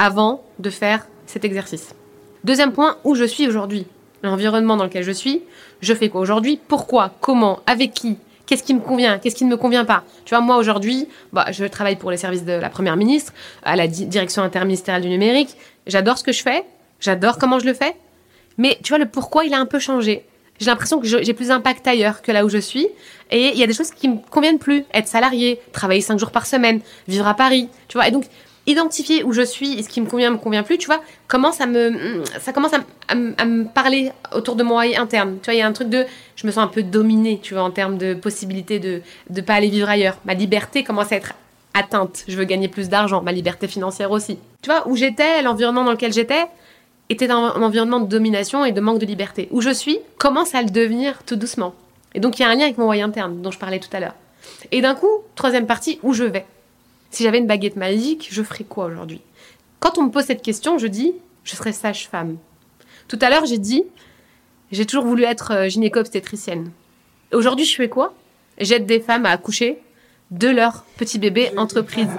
[0.00, 1.94] avant de faire cet exercice.
[2.42, 3.86] Deuxième point, où je suis aujourd'hui.
[4.22, 5.42] L'environnement dans lequel je suis.
[5.80, 9.50] Je fais quoi aujourd'hui Pourquoi Comment Avec qui Qu'est-ce qui me convient Qu'est-ce qui ne
[9.50, 12.70] me convient pas Tu vois, moi aujourd'hui, bah, je travaille pour les services de la
[12.70, 15.50] Première ministre, à la direction interministérielle du numérique.
[15.86, 16.64] J'adore ce que je fais,
[16.98, 17.94] j'adore comment je le fais,
[18.56, 20.24] mais tu vois, le pourquoi, il a un peu changé.
[20.60, 22.88] J'ai l'impression que j'ai plus d'impact ailleurs que là où je suis.
[23.30, 24.84] Et il y a des choses qui me conviennent plus.
[24.92, 28.08] Être salarié, travailler cinq jours par semaine, vivre à Paris, tu vois.
[28.08, 28.24] Et donc,
[28.68, 31.60] identifier où je suis et ce qui me convient me convient plus, tu vois, commence
[31.60, 35.38] à me, ça commence à, me parler autour de moi et interne.
[35.42, 36.04] Tu vois, il y a un truc de,
[36.36, 39.00] je me sens un peu dominée, tu vois, en termes de possibilité de
[39.30, 40.18] ne pas aller vivre ailleurs.
[40.26, 41.32] Ma liberté commence à être
[41.72, 42.24] atteinte.
[42.28, 44.38] Je veux gagner plus d'argent, ma liberté financière aussi.
[44.62, 46.46] Tu vois, où j'étais, l'environnement dans lequel j'étais,
[47.08, 49.48] était un, environnement de domination et de manque de liberté.
[49.50, 51.74] Où je suis commence à le devenir tout doucement.
[52.14, 53.94] Et donc il y a un lien avec mon moyen interne dont je parlais tout
[53.94, 54.14] à l'heure.
[54.72, 56.44] Et d'un coup, troisième partie, où je vais?
[57.10, 59.20] Si j'avais une baguette magique, je ferais quoi aujourd'hui?
[59.80, 62.36] Quand on me pose cette question, je dis je serais sage-femme.
[63.08, 63.84] Tout à l'heure, j'ai dit
[64.70, 66.70] j'ai toujours voulu être euh, gynéco-obstétricienne.
[67.32, 68.14] Aujourd'hui, je fais quoi?
[68.58, 69.78] J'aide des femmes à accoucher
[70.30, 72.10] de leur petit bébé entreprise.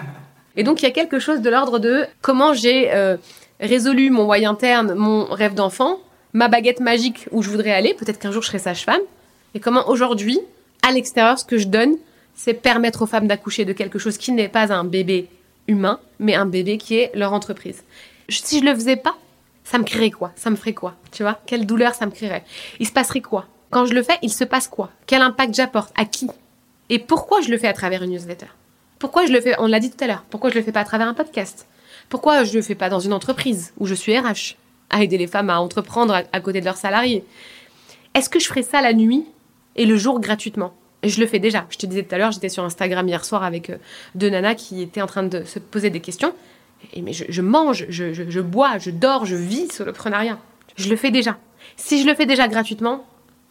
[0.56, 3.17] Et donc, il y a quelque chose de l'ordre de comment j'ai euh,
[3.60, 5.99] résolu mon moyen interne, mon rêve d'enfant,
[6.34, 9.02] ma baguette magique où je voudrais aller, peut-être qu'un jour je serai sage-femme,
[9.54, 10.39] et comment aujourd'hui,
[10.82, 11.95] à l'extérieur, ce que je donne,
[12.41, 15.28] c'est permettre aux femmes d'accoucher de quelque chose qui n'est pas un bébé
[15.67, 17.84] humain, mais un bébé qui est leur entreprise.
[18.30, 19.17] Si je le faisais pas,
[19.65, 20.32] ça me créerait quoi?
[20.38, 20.95] Ça me ferait quoi?
[21.12, 21.38] Tu vois?
[21.45, 22.45] Quelle douleur ça me créerait?
[22.80, 23.45] Il se passerait quoi?
[23.71, 24.89] Quand je le fais, il se passe quoi?
[25.06, 25.91] Quel impact j'apporte?
[25.97, 26.30] À qui?
[26.88, 28.47] Et pourquoi je le fais à travers une newsletter?
[28.99, 30.23] Pourquoi je le fais On l'a dit tout à l'heure.
[30.30, 31.67] Pourquoi je le fais pas à travers un podcast?
[32.08, 34.56] Pourquoi je le fais pas dans une entreprise où je suis RH
[34.89, 37.25] à aider les femmes à entreprendre à côté de leurs salariés?
[38.13, 39.25] Est-ce que je ferais ça la nuit
[39.75, 40.73] et le jour gratuitement?
[41.03, 41.65] Je le fais déjà.
[41.69, 43.77] Je te disais tout à l'heure, j'étais sur Instagram hier soir avec euh,
[44.15, 46.33] deux nanas qui étaient en train de se poser des questions.
[46.93, 50.38] Et mais je, mange, je, bois, je dors, je vis sur le prenariat.
[50.77, 51.38] Je le fais déjà.
[51.75, 53.05] Si je le fais déjà gratuitement,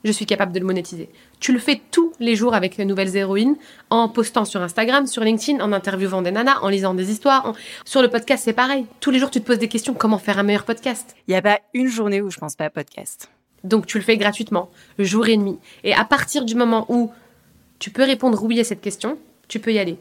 [0.05, 1.11] je suis capable de le monétiser.
[1.41, 3.57] Tu le fais tous les jours avec Nouvelles Héroïnes,
[3.91, 7.53] en postant sur Instagram, sur LinkedIn, en interviewant des nanas, en lisant des histoires.
[7.85, 8.87] Sur le podcast, c'est pareil.
[9.01, 9.95] Tous les jours, tu te poses des questions.
[9.95, 11.15] Comment faire un meilleur podcast?
[11.27, 13.29] Il n'y a pas une journée où je pense pas à podcast.
[13.65, 15.59] Donc, tu le fais gratuitement, jour et nuit.
[15.85, 17.11] Et à partir du moment où
[17.79, 19.97] tu peux répondre oui à cette question, tu peux y aller.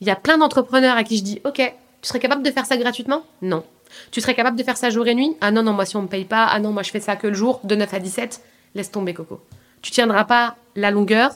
[0.00, 2.66] Il y a plein d'entrepreneurs à qui je dis Ok, tu serais capable de faire
[2.66, 3.22] ça gratuitement?
[3.42, 3.64] Non.
[4.10, 5.36] Tu serais capable de faire ça jour et nuit?
[5.40, 7.16] Ah non, non, moi si on me paye pas, ah non, moi je fais ça
[7.16, 8.40] que le jour, de 9 à 17,
[8.74, 9.40] laisse tomber Coco.
[9.82, 11.30] Tu tiendras pas la longueur.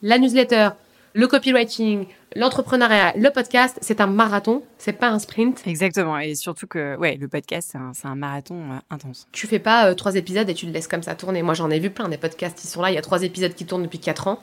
[0.00, 0.70] La newsletter,
[1.14, 5.66] le copywriting, l'entrepreneuriat, le podcast, c'est un marathon, c'est pas un sprint.
[5.66, 9.26] Exactement, et surtout que ouais, le podcast, c'est un, marathon euh, intense.
[9.32, 11.42] Tu fais pas euh, trois épisodes et tu le laisses comme ça tourner.
[11.42, 12.90] Moi, j'en ai vu plein des podcasts qui sont là.
[12.90, 14.38] Il y a trois épisodes qui tournent depuis quatre ans.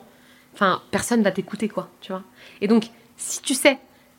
[0.56, 2.22] Enfin, personne va t'écouter, quoi, tu vois.
[2.62, 2.86] Et donc,
[3.18, 3.76] si tu sais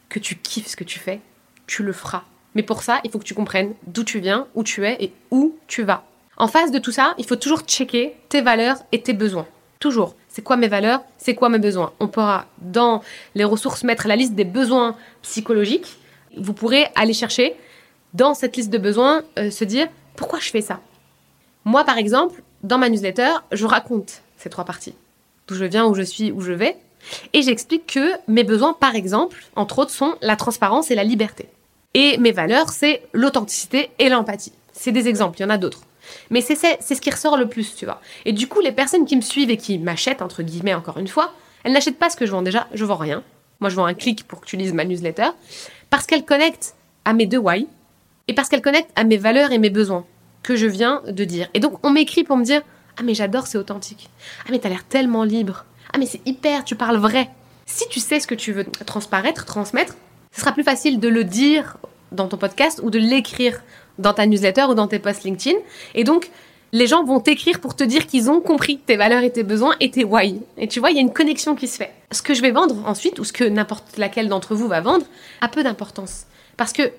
[0.08, 1.19] que tu kiffes ce que tu fais,
[1.65, 2.26] tu le feras.
[2.54, 5.13] Mais pour ça, il faut que tu comprennes d'où tu viens, où tu es et
[5.32, 6.04] où tu vas.
[6.38, 9.47] En face de tout ça, il faut toujours checker tes valeurs et tes besoins.
[9.80, 10.15] Toujours.
[10.28, 13.02] C'est quoi mes valeurs C'est quoi mes besoins On pourra, dans
[13.34, 15.97] les ressources, mettre la liste des besoins psychologiques.
[16.38, 17.56] Vous pourrez aller chercher,
[18.13, 20.82] dans cette liste de besoins, euh, se dire pourquoi je fais ça?
[21.65, 24.93] Moi, par exemple, dans ma newsletter, je raconte ces trois parties
[25.47, 26.77] d'où je viens, où je suis, où je vais.
[27.33, 31.47] Et j'explique que mes besoins, par exemple, entre autres, sont la transparence et la liberté.
[31.93, 34.53] Et mes valeurs, c'est l'authenticité et l'empathie.
[34.73, 35.81] C'est des exemples, il y en a d'autres.
[36.29, 38.01] Mais c'est ce qui ressort le plus, tu vois.
[38.25, 41.07] Et du coup, les personnes qui me suivent et qui m'achètent, entre guillemets, encore une
[41.07, 41.33] fois,
[41.63, 43.23] elles n'achètent pas ce que je vends déjà, je vends rien.
[43.60, 45.29] Moi, je vends un clic pour que tu lises ma newsletter,
[45.89, 47.67] parce qu'elle connecte à mes deux why,
[48.27, 50.05] et parce qu'elle connecte à mes valeurs et mes besoins,
[50.43, 51.49] que je viens de dire.
[51.53, 52.62] Et donc, on m'écrit pour me dire,
[52.97, 54.10] ah mais j'adore, c'est authentique.
[54.45, 55.65] Ah mais t'as l'air tellement libre.
[55.93, 57.29] Ah mais c'est hyper, tu parles vrai.
[57.65, 59.95] Si tu sais ce que tu veux transparaître, transmettre,
[60.31, 61.77] ce sera plus facile de le dire
[62.12, 63.62] dans ton podcast ou de l'écrire
[63.99, 65.57] dans ta newsletter ou dans tes posts LinkedIn.
[65.95, 66.29] Et donc,
[66.71, 69.75] les gens vont t'écrire pour te dire qu'ils ont compris tes valeurs et tes besoins
[69.79, 70.41] et tes why.
[70.57, 71.93] Et tu vois, il y a une connexion qui se fait.
[72.12, 75.05] Ce que je vais vendre ensuite, ou ce que n'importe laquelle d'entre vous va vendre,
[75.41, 76.25] a peu d'importance.
[76.55, 76.91] Parce que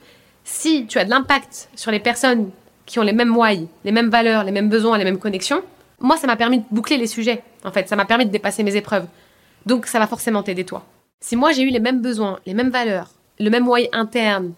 [0.45, 2.51] si tu as de l'impact sur les personnes
[2.87, 5.63] qui ont les mêmes why, les mêmes valeurs, les mêmes besoins, les mêmes connexions,
[6.01, 7.89] moi, ça m'a permis de boucler les sujets, en fait.
[7.89, 9.07] Ça m'a permis de dépasser mes épreuves.
[9.67, 10.85] Donc, ça va forcément t'aider, toi.
[11.21, 14.53] Si moi, j'ai eu les mêmes besoins, les mêmes valeurs, le même why interne,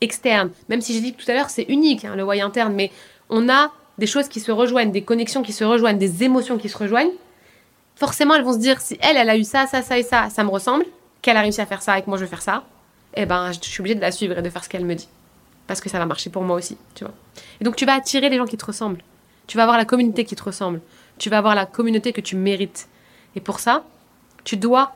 [0.00, 2.90] externe, même si j'ai dit tout à l'heure, c'est unique, hein, le why interne, mais
[3.28, 6.68] on a des choses qui se rejoignent, des connexions qui se rejoignent, des émotions qui
[6.68, 7.12] se rejoignent,
[7.94, 10.30] forcément, elles vont se dire, si elle, elle a eu ça, ça, ça et ça,
[10.30, 10.84] ça me ressemble,
[11.22, 12.64] qu'elle a réussi à faire ça et que moi, je vais faire ça,
[13.14, 15.08] eh ben, je suis obligée de la suivre et de faire ce qu'elle me dit.
[15.66, 17.14] parce que ça va marcher pour moi aussi, tu vois.
[17.60, 19.02] Et donc tu vas attirer les gens qui te ressemblent.
[19.46, 20.80] Tu vas avoir la communauté qui te ressemble.
[21.18, 22.88] Tu vas avoir la communauté que tu mérites.
[23.34, 23.84] Et pour ça,
[24.44, 24.94] tu dois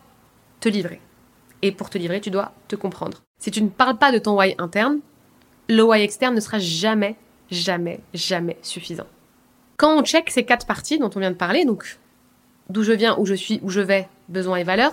[0.60, 1.00] te livrer.
[1.62, 3.22] Et pour te livrer, tu dois te comprendre.
[3.38, 5.00] Si tu ne parles pas de ton why interne,
[5.68, 7.16] le why externe ne sera jamais,
[7.50, 9.06] jamais, jamais suffisant.
[9.76, 11.98] Quand on check ces quatre parties dont on vient de parler, donc
[12.68, 14.92] d'où je viens, où je suis, où je vais, besoins et valeurs,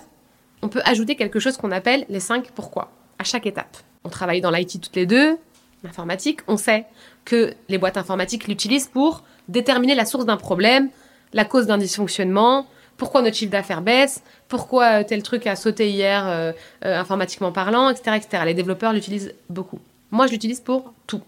[0.61, 3.77] on peut ajouter quelque chose qu'on appelle les cinq pourquoi à chaque étape.
[4.03, 5.37] On travaille dans l'IT toutes les deux,
[5.83, 6.85] l'informatique, on sait
[7.25, 10.89] que les boîtes informatiques l'utilisent pour déterminer la source d'un problème,
[11.33, 15.89] la cause d'un dysfonctionnement, pourquoi notre chiffre d'affaires baisse, pourquoi euh, tel truc a sauté
[15.89, 16.51] hier euh,
[16.83, 18.43] euh, informatiquement parlant, etc., etc.
[18.45, 19.79] Les développeurs l'utilisent beaucoup.
[20.11, 21.21] Moi, je l'utilise pour tout.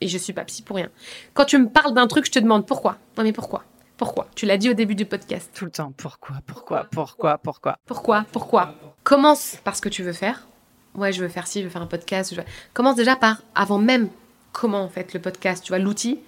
[0.00, 0.88] Et je suis pas psy pour rien.
[1.34, 2.96] Quand tu me parles d'un truc, je te demande pourquoi.
[3.16, 3.64] Non mais pourquoi?
[3.98, 4.28] Pourquoi?
[4.34, 5.50] Tu l'as dit au début du podcast.
[5.54, 5.92] Tout le temps.
[5.94, 6.36] Pourquoi?
[6.46, 6.86] Pourquoi?
[6.90, 7.36] Pourquoi?
[7.36, 7.78] Pourquoi?
[7.84, 8.24] Pourquoi?
[8.32, 8.74] Pourquoi?
[9.04, 10.48] Commence par ce que tu veux faire.
[10.94, 12.34] Ouais, je veux faire ci, je veux faire un podcast.
[12.72, 14.08] Commence déjà par, avant même
[14.52, 16.18] comment en fait le podcast, tu vois, l'outil.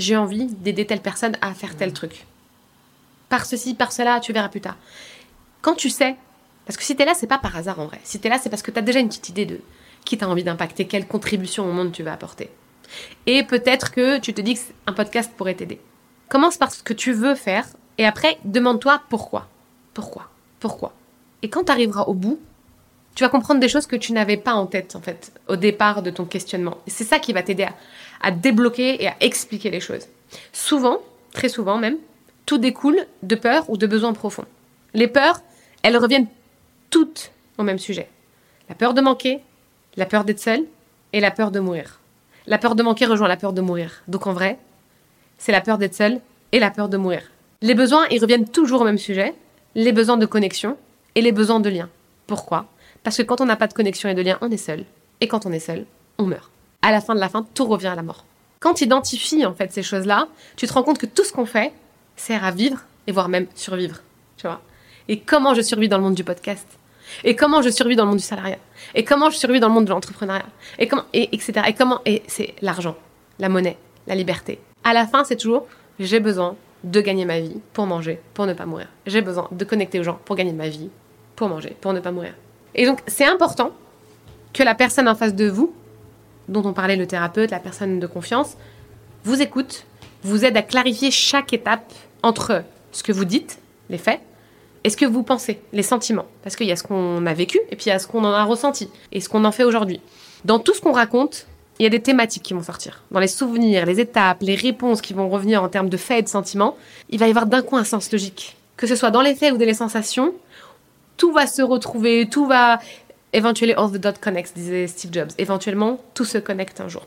[0.00, 2.24] J'ai envie d'aider telle personne à faire tel truc.
[3.28, 4.78] Par ceci, par cela, tu verras plus tard.
[5.60, 6.16] Quand tu sais,
[6.64, 8.00] parce que si tu es là, c'est pas par hasard en vrai.
[8.02, 9.60] Si tu es là, c'est parce que tu as déjà une petite idée de
[10.06, 12.48] qui tu as envie d'impacter, quelle contribution au monde tu vas apporter.
[13.26, 15.78] Et peut-être que tu te dis qu'un podcast pourrait t'aider.
[16.30, 17.66] Commence par ce que tu veux faire
[17.98, 19.48] et après, demande-toi pourquoi.
[19.92, 20.30] Pourquoi?
[20.60, 20.94] Pourquoi?
[21.42, 22.40] Et quand tu arriveras au bout,
[23.20, 26.00] tu vas comprendre des choses que tu n'avais pas en tête, en fait, au départ
[26.00, 26.78] de ton questionnement.
[26.86, 27.74] C'est ça qui va t'aider à,
[28.22, 30.06] à, débloquer et à expliquer les choses.
[30.54, 31.98] Souvent, très souvent même,
[32.46, 34.46] tout découle de peur ou de besoins profonds.
[34.94, 35.42] Les peurs,
[35.82, 36.28] elles reviennent
[36.88, 38.08] toutes au même sujet.
[38.70, 39.40] La peur de manquer,
[39.96, 40.64] la peur d'être seul
[41.12, 42.00] et la peur de mourir.
[42.46, 44.02] La peur de manquer rejoint la peur de mourir.
[44.08, 44.58] Donc en vrai,
[45.36, 47.20] c'est la peur d'être seul et la peur de mourir.
[47.60, 49.34] Les besoins, ils reviennent toujours au même sujet,
[49.74, 50.78] les besoins de connexion
[51.14, 51.90] et les besoins de lien.
[52.26, 52.64] Pourquoi?
[53.02, 54.84] Parce que quand on n'a pas de connexion et de lien, on est seul.
[55.20, 55.86] Et quand on est seul,
[56.18, 56.50] on meurt.
[56.82, 58.24] À la fin de la fin, tout revient à la mort.
[58.60, 61.46] Quand tu identifies en fait ces choses-là, tu te rends compte que tout ce qu'on
[61.46, 61.72] fait
[62.16, 64.00] sert à vivre et voire même survivre.
[64.36, 64.60] Tu vois
[65.08, 66.66] Et comment je survis dans le monde du podcast?
[67.24, 68.58] Et comment je survis dans le monde du salariat?
[68.94, 70.46] Et comment je survis dans le monde de l'entrepreneuriat?
[70.78, 71.62] Et comment et etc.
[71.68, 72.96] Et comment et c'est l'argent,
[73.38, 74.60] la monnaie, la liberté.
[74.84, 75.66] À la fin, c'est toujours
[75.98, 78.88] j'ai besoin de gagner ma vie pour manger, pour ne pas mourir.
[79.06, 80.88] J'ai besoin de connecter aux gens pour gagner ma vie,
[81.36, 82.34] pour manger, pour ne pas mourir.
[82.74, 83.72] Et donc, c'est important
[84.52, 85.72] que la personne en face de vous,
[86.48, 88.56] dont on parlait le thérapeute, la personne de confiance,
[89.24, 89.84] vous écoute,
[90.22, 94.20] vous aide à clarifier chaque étape entre ce que vous dites, les faits,
[94.84, 96.26] est ce que vous pensez, les sentiments.
[96.42, 98.24] Parce qu'il y a ce qu'on a vécu et puis il y a ce qu'on
[98.24, 100.00] en a ressenti et ce qu'on en fait aujourd'hui.
[100.44, 101.46] Dans tout ce qu'on raconte,
[101.78, 103.02] il y a des thématiques qui vont sortir.
[103.10, 106.22] Dans les souvenirs, les étapes, les réponses qui vont revenir en termes de faits et
[106.22, 106.76] de sentiments,
[107.08, 108.56] il va y avoir d'un coup un sens logique.
[108.76, 110.34] Que ce soit dans les faits ou dans les sensations,
[111.20, 112.80] tout va se retrouver, tout va...
[113.34, 115.30] Eventually all the dots connect, disait Steve Jobs.
[115.36, 117.06] Éventuellement, tout se connecte un jour.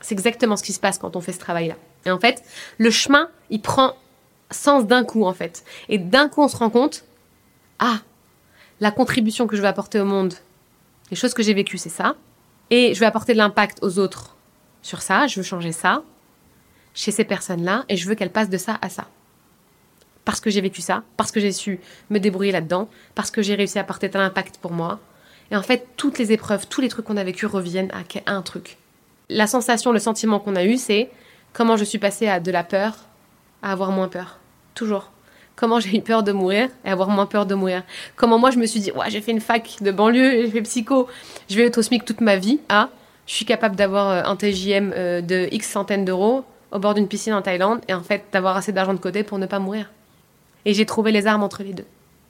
[0.00, 1.76] C'est exactement ce qui se passe quand on fait ce travail-là.
[2.04, 2.42] Et en fait,
[2.78, 3.94] le chemin, il prend
[4.50, 5.64] sens d'un coup, en fait.
[5.88, 7.04] Et d'un coup, on se rend compte
[7.78, 8.00] ah,
[8.80, 10.34] la contribution que je vais apporter au monde,
[11.10, 12.16] les choses que j'ai vécues, c'est ça.
[12.70, 14.36] Et je vais apporter de l'impact aux autres
[14.82, 16.02] sur ça, je veux changer ça
[16.94, 19.06] chez ces personnes-là et je veux qu'elles passent de ça à ça.
[20.24, 21.80] Parce que j'ai vécu ça, parce que j'ai su
[22.10, 25.00] me débrouiller là-dedans, parce que j'ai réussi à apporter tel impact pour moi.
[25.50, 28.42] Et en fait, toutes les épreuves, tous les trucs qu'on a vécu reviennent à un
[28.42, 28.78] truc.
[29.28, 31.10] La sensation, le sentiment qu'on a eu, c'est
[31.52, 32.96] comment je suis passée à de la peur
[33.62, 34.38] à avoir moins peur.
[34.74, 35.10] Toujours
[35.56, 37.82] comment j'ai eu peur de mourir et avoir moins peur de mourir.
[38.16, 40.62] Comment moi je me suis dit, ouais, j'ai fait une fac de banlieue, j'ai fait
[40.62, 41.08] psycho,
[41.48, 42.60] je vais être au SMIC toute ma vie.
[42.68, 42.88] Ah,
[43.26, 47.06] je suis capable d'avoir euh, un TJM euh, de X centaines d'euros au bord d'une
[47.06, 49.90] piscine en Thaïlande et en fait d'avoir assez d'argent de côté pour ne pas mourir.
[50.64, 51.86] Et j'ai trouvé les armes entre les deux.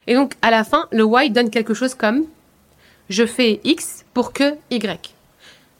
[0.07, 2.25] Et donc à la fin, le Y donne quelque chose comme
[3.09, 5.15] je fais X pour que Y.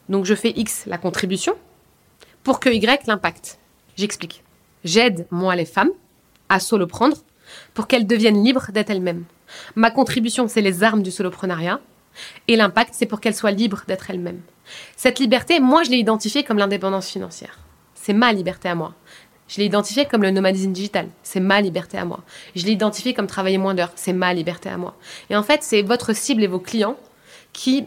[0.09, 1.55] Donc je fais X la contribution
[2.43, 3.57] pour que Y l'impact.
[3.95, 4.43] J'explique.
[4.83, 5.91] J'aide moi les femmes
[6.49, 7.17] à prendre
[7.73, 9.23] pour qu'elles deviennent libres d'être elles-mêmes.
[9.75, 11.79] Ma contribution, c'est les armes du soloprenariat.
[12.47, 14.41] Et l'impact, c'est pour qu'elles soient libres d'être elles-mêmes.
[14.95, 17.59] Cette liberté, moi, je l'ai identifiée comme l'indépendance financière.
[17.95, 18.93] C'est ma liberté à moi.
[19.53, 21.09] Je l'ai identifiée comme le nomadisme digital.
[21.21, 22.21] C'est ma liberté à moi.
[22.55, 23.91] Je l'ai identifiée comme travailler moins d'heures.
[23.95, 24.95] C'est ma liberté à moi.
[25.29, 26.97] Et en fait, c'est votre cible et vos clients
[27.51, 27.85] qui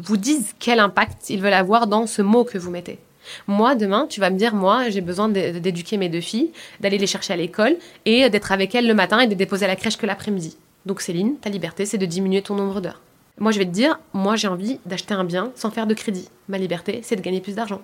[0.00, 2.98] vous disent quel impact ils veulent avoir dans ce mot que vous mettez.
[3.46, 6.50] Moi, demain, tu vas me dire, moi, j'ai besoin d'éduquer mes deux filles,
[6.80, 9.68] d'aller les chercher à l'école et d'être avec elles le matin et de déposer à
[9.68, 10.56] la crèche que l'après-midi.
[10.84, 13.02] Donc, Céline, ta liberté, c'est de diminuer ton nombre d'heures.
[13.38, 16.28] Moi, je vais te dire, moi, j'ai envie d'acheter un bien sans faire de crédit.
[16.48, 17.82] Ma liberté, c'est de gagner plus d'argent.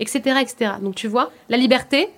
[0.00, 0.72] Etc., etc.
[0.80, 2.08] Donc, tu vois, la liberté,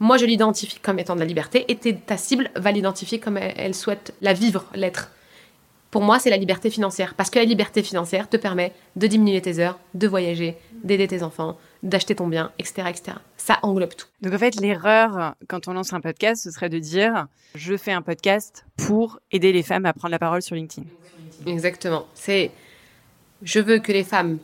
[0.00, 3.54] moi, je l'identifie comme étant de la liberté et ta cible va l'identifier comme elle,
[3.56, 5.10] elle souhaite la vivre, l'être.
[5.90, 7.14] pour moi, c'est la liberté financière.
[7.14, 11.22] Parce que la liberté financière te permet de diminuer tes heures, de voyager, d'aider tes
[11.22, 13.16] enfants, d'acheter ton bien, etc., etc.
[13.36, 14.06] Ça englobe tout.
[14.20, 17.92] Donc en fait, l'erreur quand on lance un podcast, ce serait de dire je fais
[17.92, 20.86] un podcast pour aider les femmes à prendre la parole sur LinkedIn.
[21.46, 22.06] Exactement.
[22.14, 22.50] C'est
[23.42, 24.38] je veux que les femmes,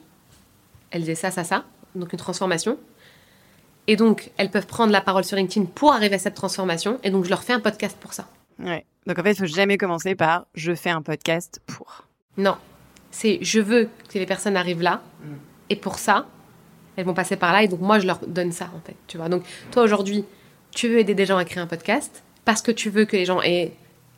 [0.90, 1.64] elles aient ça, ça, ça,
[1.95, 2.79] donc une transformation.
[3.87, 6.99] Et donc, elles peuvent prendre la parole sur LinkedIn pour arriver à cette transformation.
[7.03, 8.27] Et donc, je leur fais un podcast pour ça.
[8.59, 8.85] Ouais.
[9.07, 12.05] Donc en fait, il faut jamais commencer par je fais un podcast pour.
[12.37, 12.57] Non,
[13.11, 15.35] c'est je veux que les personnes arrivent là mm.
[15.70, 16.27] et pour ça,
[16.97, 19.18] elles vont passer par là et donc moi je leur donne ça en fait, tu
[19.18, 19.29] vois.
[19.29, 20.25] Donc toi aujourd'hui,
[20.70, 23.25] tu veux aider des gens à créer un podcast parce que tu veux que les
[23.25, 23.73] gens aient,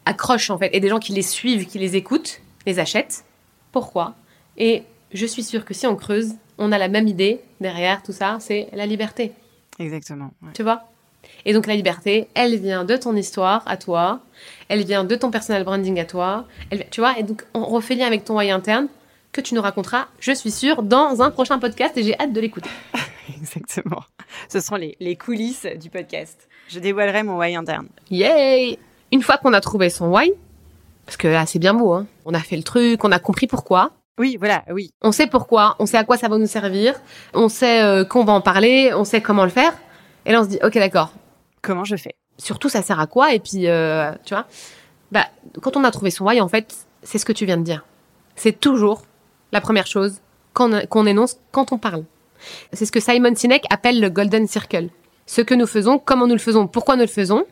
[0.05, 3.25] accrochent en fait et des gens qui les suivent, qui les écoutent, les achètent.
[3.73, 4.15] Pourquoi?
[4.57, 8.13] Et je suis sûre que si on creuse, on a la même idée derrière tout
[8.13, 9.33] ça, c'est la liberté.
[9.79, 10.31] Exactement.
[10.55, 10.83] Tu vois?
[11.45, 14.21] Et donc la liberté, elle vient de ton histoire à toi,
[14.69, 17.95] elle vient de ton personal branding à toi, elle, tu vois, et donc on refait
[17.95, 18.89] lien avec ton why interne
[19.33, 22.41] que tu nous raconteras, je suis sûre, dans un prochain podcast et j'ai hâte de
[22.41, 22.71] l'écouter.
[23.37, 24.03] Exactement.
[24.49, 26.49] Ce seront les, les, coulisses du podcast.
[26.69, 27.89] Je dévoilerai mon why interne.
[28.11, 28.79] Yay
[29.13, 30.33] Une fois qu'on a trouvé son why,
[31.05, 33.47] parce que là c'est bien beau, hein, on a fait le truc, on a compris
[33.47, 33.93] pourquoi.
[34.19, 34.93] Oui, voilà, oui.
[35.03, 36.95] On sait pourquoi, on sait à quoi ça va nous servir,
[37.35, 39.75] on sait euh, qu'on va en parler, on sait comment le faire.
[40.25, 41.13] Et là, on se dit, ok, d'accord.
[41.63, 42.15] Comment je fais?
[42.39, 43.35] Surtout, ça sert à quoi?
[43.35, 44.47] Et puis, euh, tu vois,
[45.13, 45.27] bah,
[45.61, 47.85] quand on a trouvé son why, en fait, c'est ce que tu viens de dire.
[48.37, 49.03] C'est toujours
[49.53, 50.21] la première chose
[50.55, 52.05] qu'on énonce quand on parle.
[52.73, 54.89] C'est ce que Simon Sinek appelle le golden circle.
[55.27, 57.45] Ce que nous faisons, comment nous le faisons, pourquoi nous le faisons,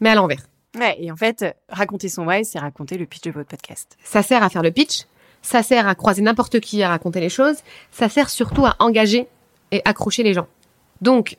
[0.00, 0.42] mais à l'envers.
[0.78, 3.96] Ouais, et en fait, raconter son why, c'est raconter le pitch de votre podcast.
[4.04, 5.06] Ça sert à faire le pitch,
[5.46, 7.58] ça sert à croiser n'importe qui à raconter les choses,
[7.92, 9.28] ça sert surtout à engager
[9.70, 10.48] et accrocher les gens.
[11.02, 11.36] Donc,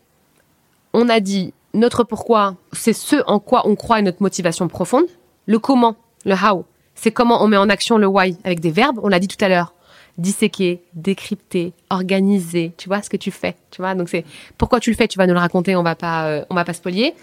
[0.94, 5.04] on a dit notre pourquoi, c'est ce en quoi on croit et notre motivation profonde.
[5.46, 6.64] Le comment, le how,
[6.96, 9.44] c'est comment on met en action le why avec des verbes, on l'a dit tout
[9.44, 9.74] à l'heure.
[10.18, 13.94] Disséquer, décrypter, organiser, tu vois ce que tu fais, tu vois.
[13.94, 14.24] Donc c'est
[14.58, 16.64] pourquoi tu le fais, tu vas nous le raconter, on va pas euh, on va
[16.64, 17.14] pas spolier.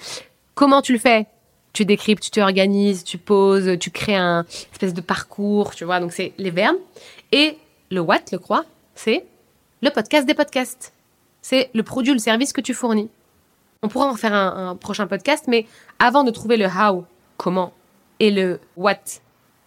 [0.54, 1.26] Comment tu le fais?
[1.74, 6.00] Tu décryptes, tu t'organises, tu poses, tu crées un espèce de parcours, tu vois.
[6.00, 6.78] Donc c'est les verbes
[7.32, 7.58] et
[7.90, 9.26] le what, le quoi, c'est
[9.82, 10.94] le podcast des podcasts.
[11.42, 13.10] C'est le produit ou le service que tu fournis.
[13.82, 15.66] On pourra en faire un, prochain podcast, mais
[15.98, 17.04] avant de trouver le how,
[17.36, 17.74] comment,
[18.18, 18.94] et le what,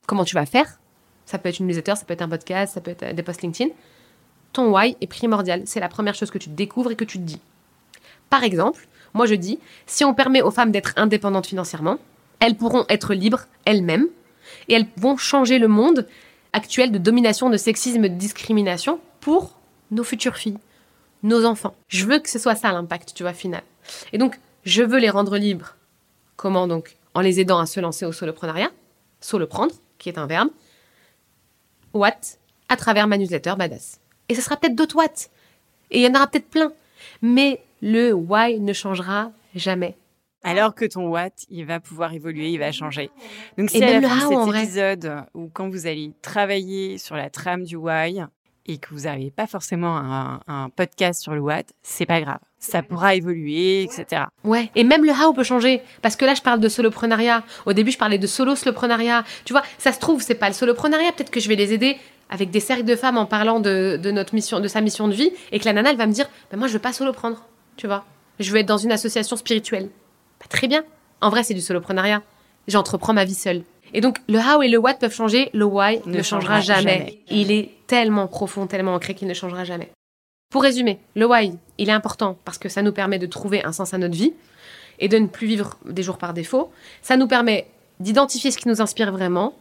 [0.08, 0.80] comment tu vas faire,
[1.28, 3.43] ça peut être une newsletter, ça peut être un podcast, ça peut être des posts
[3.43, 3.70] LinkedIn,
[4.54, 5.62] ton why est primordial.
[5.65, 7.41] C'est la première chose que tu découvres et que tu te dis.
[8.32, 11.97] Par exemple, moi je dis, si on permet aux femmes d'être indépendantes financièrement,
[12.39, 14.08] elles pourront être libres elles-mêmes
[14.69, 16.08] et elles vont changer le monde
[16.53, 19.60] actuel de domination, de sexisme, de discrimination pour
[19.91, 20.58] nos futures filles,
[21.23, 21.75] nos enfants.
[21.88, 23.63] Je veux que ce soit ça l'impact, tu vois, final.
[24.13, 25.75] Et donc, je veux les rendre libres.
[26.36, 26.97] Comment donc?
[27.13, 28.71] En les aidant à se lancer au soloprenariat,
[29.49, 30.49] prendre, qui est un verbe.
[31.93, 32.38] What?
[32.69, 33.99] À travers ma newsletter Badass.
[34.30, 35.30] Et ce sera peut-être d'autres what.
[35.89, 36.71] Et il y en aura peut-être plein.
[37.21, 39.96] Mais le why ne changera jamais.
[40.44, 43.10] Alors que ton what, il va pouvoir évoluer, il va changer.
[43.58, 47.30] Donc, c'est à la fin de cet épisode où quand vous allez travailler sur la
[47.30, 48.24] trame du why
[48.66, 52.40] et que vous n'avez pas forcément un, un podcast sur le what, c'est pas grave
[52.60, 54.24] ça pourra évoluer, etc.
[54.44, 55.82] Ouais, et même le how peut changer.
[56.02, 57.44] Parce que là, je parle de soloprenariat.
[57.66, 59.24] Au début, je parlais de solo soloprenariat.
[59.46, 61.12] Tu vois, ça se trouve, c'est pas le soloprenariat.
[61.12, 61.98] Peut-être que je vais les aider
[62.30, 65.32] avec des cercles de femmes en parlant de, notre mission, de sa mission de vie,
[65.52, 67.46] et que la nana, elle va me dire, bah, moi, je veux pas soloprendre.
[67.78, 68.06] Tu vois,
[68.40, 69.90] je veux être dans une association spirituelle.
[70.40, 70.84] Bah, très bien.
[71.22, 72.22] En vrai, c'est du soloprenariat.
[72.68, 73.63] J'entreprends ma vie seule.
[73.94, 75.50] Et donc, le how et le what peuvent changer.
[75.54, 77.20] Le why ne, changera, jamais.
[77.30, 79.90] Il est tellement profond, tellement ancré qu'il ne changera jamais.
[80.52, 83.72] Pour résumer, le why, il est important parce que ça nous permet de trouver un
[83.72, 84.34] sens à notre vie
[85.00, 86.72] et de ne plus vivre des jours par défaut.
[87.02, 87.68] Ça nous permet
[88.00, 89.54] d'identifier ce qui nous inspire vraiment,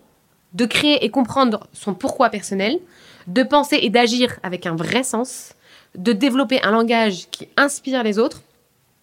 [0.55, 2.79] de créer et comprendre son pourquoi personnel,
[3.26, 5.55] de penser et d'agir avec un vrai sens,
[5.96, 8.42] de développer un langage qui inspire les autres.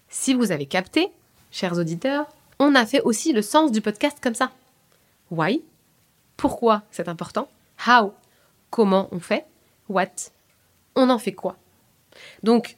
[0.09, 1.09] Si vous avez capté,
[1.51, 2.27] chers auditeurs,
[2.59, 4.51] on a fait aussi le sens du podcast comme ça.
[5.31, 5.63] Why?
[6.37, 7.47] Pourquoi c'est important?
[7.87, 8.13] How?
[8.69, 9.45] Comment on fait?
[9.89, 10.31] What?
[10.95, 11.57] On en fait quoi?
[12.43, 12.77] Donc,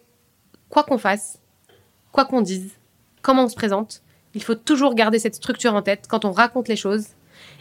[0.69, 1.39] quoi qu'on fasse,
[2.11, 2.71] quoi qu'on dise,
[3.21, 4.01] comment on se présente,
[4.33, 7.07] il faut toujours garder cette structure en tête quand on raconte les choses.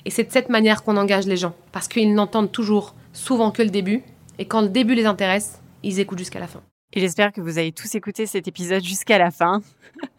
[0.05, 3.62] Et c'est de cette manière qu'on engage les gens, parce qu'ils n'entendent toujours souvent que
[3.62, 4.05] le début,
[4.38, 6.62] et quand le début les intéresse, ils écoutent jusqu'à la fin.
[6.93, 9.62] Et j'espère que vous avez tous écouté cet épisode jusqu'à la fin.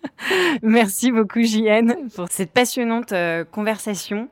[0.61, 4.30] Merci beaucoup JN pour cette passionnante euh, conversation.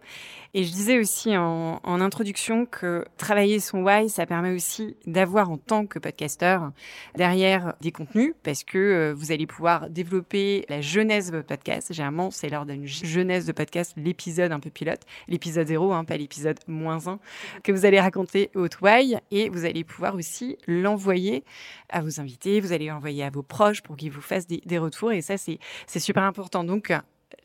[0.55, 5.57] Et je disais aussi en, introduction que travailler son why, ça permet aussi d'avoir en
[5.57, 6.71] tant que podcasteur
[7.15, 11.91] derrière des contenus parce que euh, vous allez pouvoir développer la jeunesse de votre podcast.
[11.91, 16.17] Généralement, c'est lors d'une jeunesse de podcast, l'épisode un peu pilote, l'épisode zéro, hein, pas
[16.17, 17.19] l'épisode moins un,
[17.63, 21.43] que vous allez raconter votre why et vous allez pouvoir aussi l'envoyer
[21.89, 24.77] à vos invités, vous allez l'envoyer à vos proches pour qu'ils vous fassent des, des
[24.77, 25.59] retours et ça, c'est
[25.99, 26.63] super important.
[26.63, 26.93] Donc,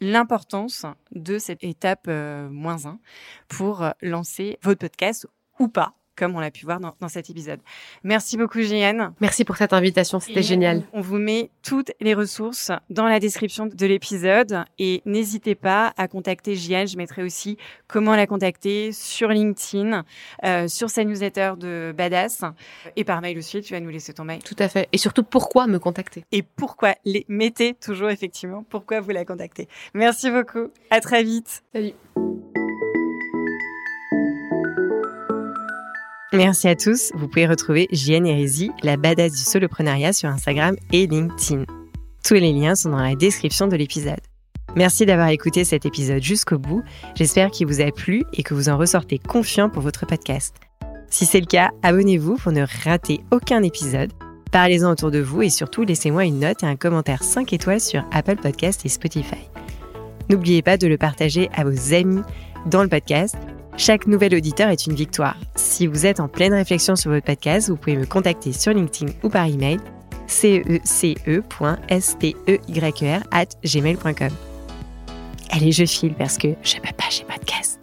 [0.01, 2.99] l'importance de cette étape euh, moins 1
[3.49, 5.27] pour euh, lancer votre podcast
[5.59, 7.61] ou pas comme on l'a pu voir dans, cet épisode.
[8.03, 9.13] Merci beaucoup, Jeanne.
[9.21, 10.83] Merci pour cette invitation, c'était génial.
[10.93, 16.09] On, vous met toutes les ressources dans la description de l'épisode et n'hésitez pas à
[16.09, 16.89] contacter Jeanne.
[16.89, 17.57] Je mettrai aussi
[17.87, 20.05] comment la contacter sur LinkedIn,
[20.45, 22.43] euh, sur sa newsletter de Badass
[22.97, 23.63] et par mail aussi.
[23.63, 24.43] Tu vas nous laisser ton mail.
[24.43, 24.89] Tout à fait.
[24.93, 26.25] Et surtout, pourquoi me contacter?
[26.33, 28.65] Et pourquoi les mettez toujours effectivement?
[28.69, 29.69] Pourquoi vous la contactez?
[29.95, 30.69] Merci beaucoup.
[30.91, 31.63] À très vite.
[31.73, 31.93] Salut.
[36.35, 37.11] Merci à tous.
[37.15, 41.65] Vous pouvez retrouver JN Hérésie, la badass du soloprenariat sur Instagram et LinkedIn.
[42.23, 44.21] Tous les liens sont dans la description de l'épisode.
[44.77, 46.83] Merci d'avoir écouté cet épisode jusqu'au bout.
[47.15, 50.55] J'espère qu'il vous a plu et que vous en ressortez confiant pour votre podcast.
[51.09, 54.13] Si c'est le cas, abonnez-vous pour ne rater aucun épisode.
[54.53, 58.05] Parlez-en autour de vous et surtout laissez-moi une note et un commentaire 5 étoiles sur
[58.13, 59.49] Apple Podcast et Spotify.
[60.29, 62.21] N'oubliez pas de le partager à vos amis
[62.67, 63.37] dans le podcast
[63.79, 65.37] chaque nouvel auditeur est une victoire.
[65.55, 69.13] Si vous êtes en pleine réflexion sur votre podcast, vous pouvez me contacter sur LinkedIn
[69.23, 69.79] ou par email
[70.27, 71.45] cece.steyr
[73.31, 74.31] at gmail.com.
[75.51, 77.78] Allez, je file parce que je peux pas, pas de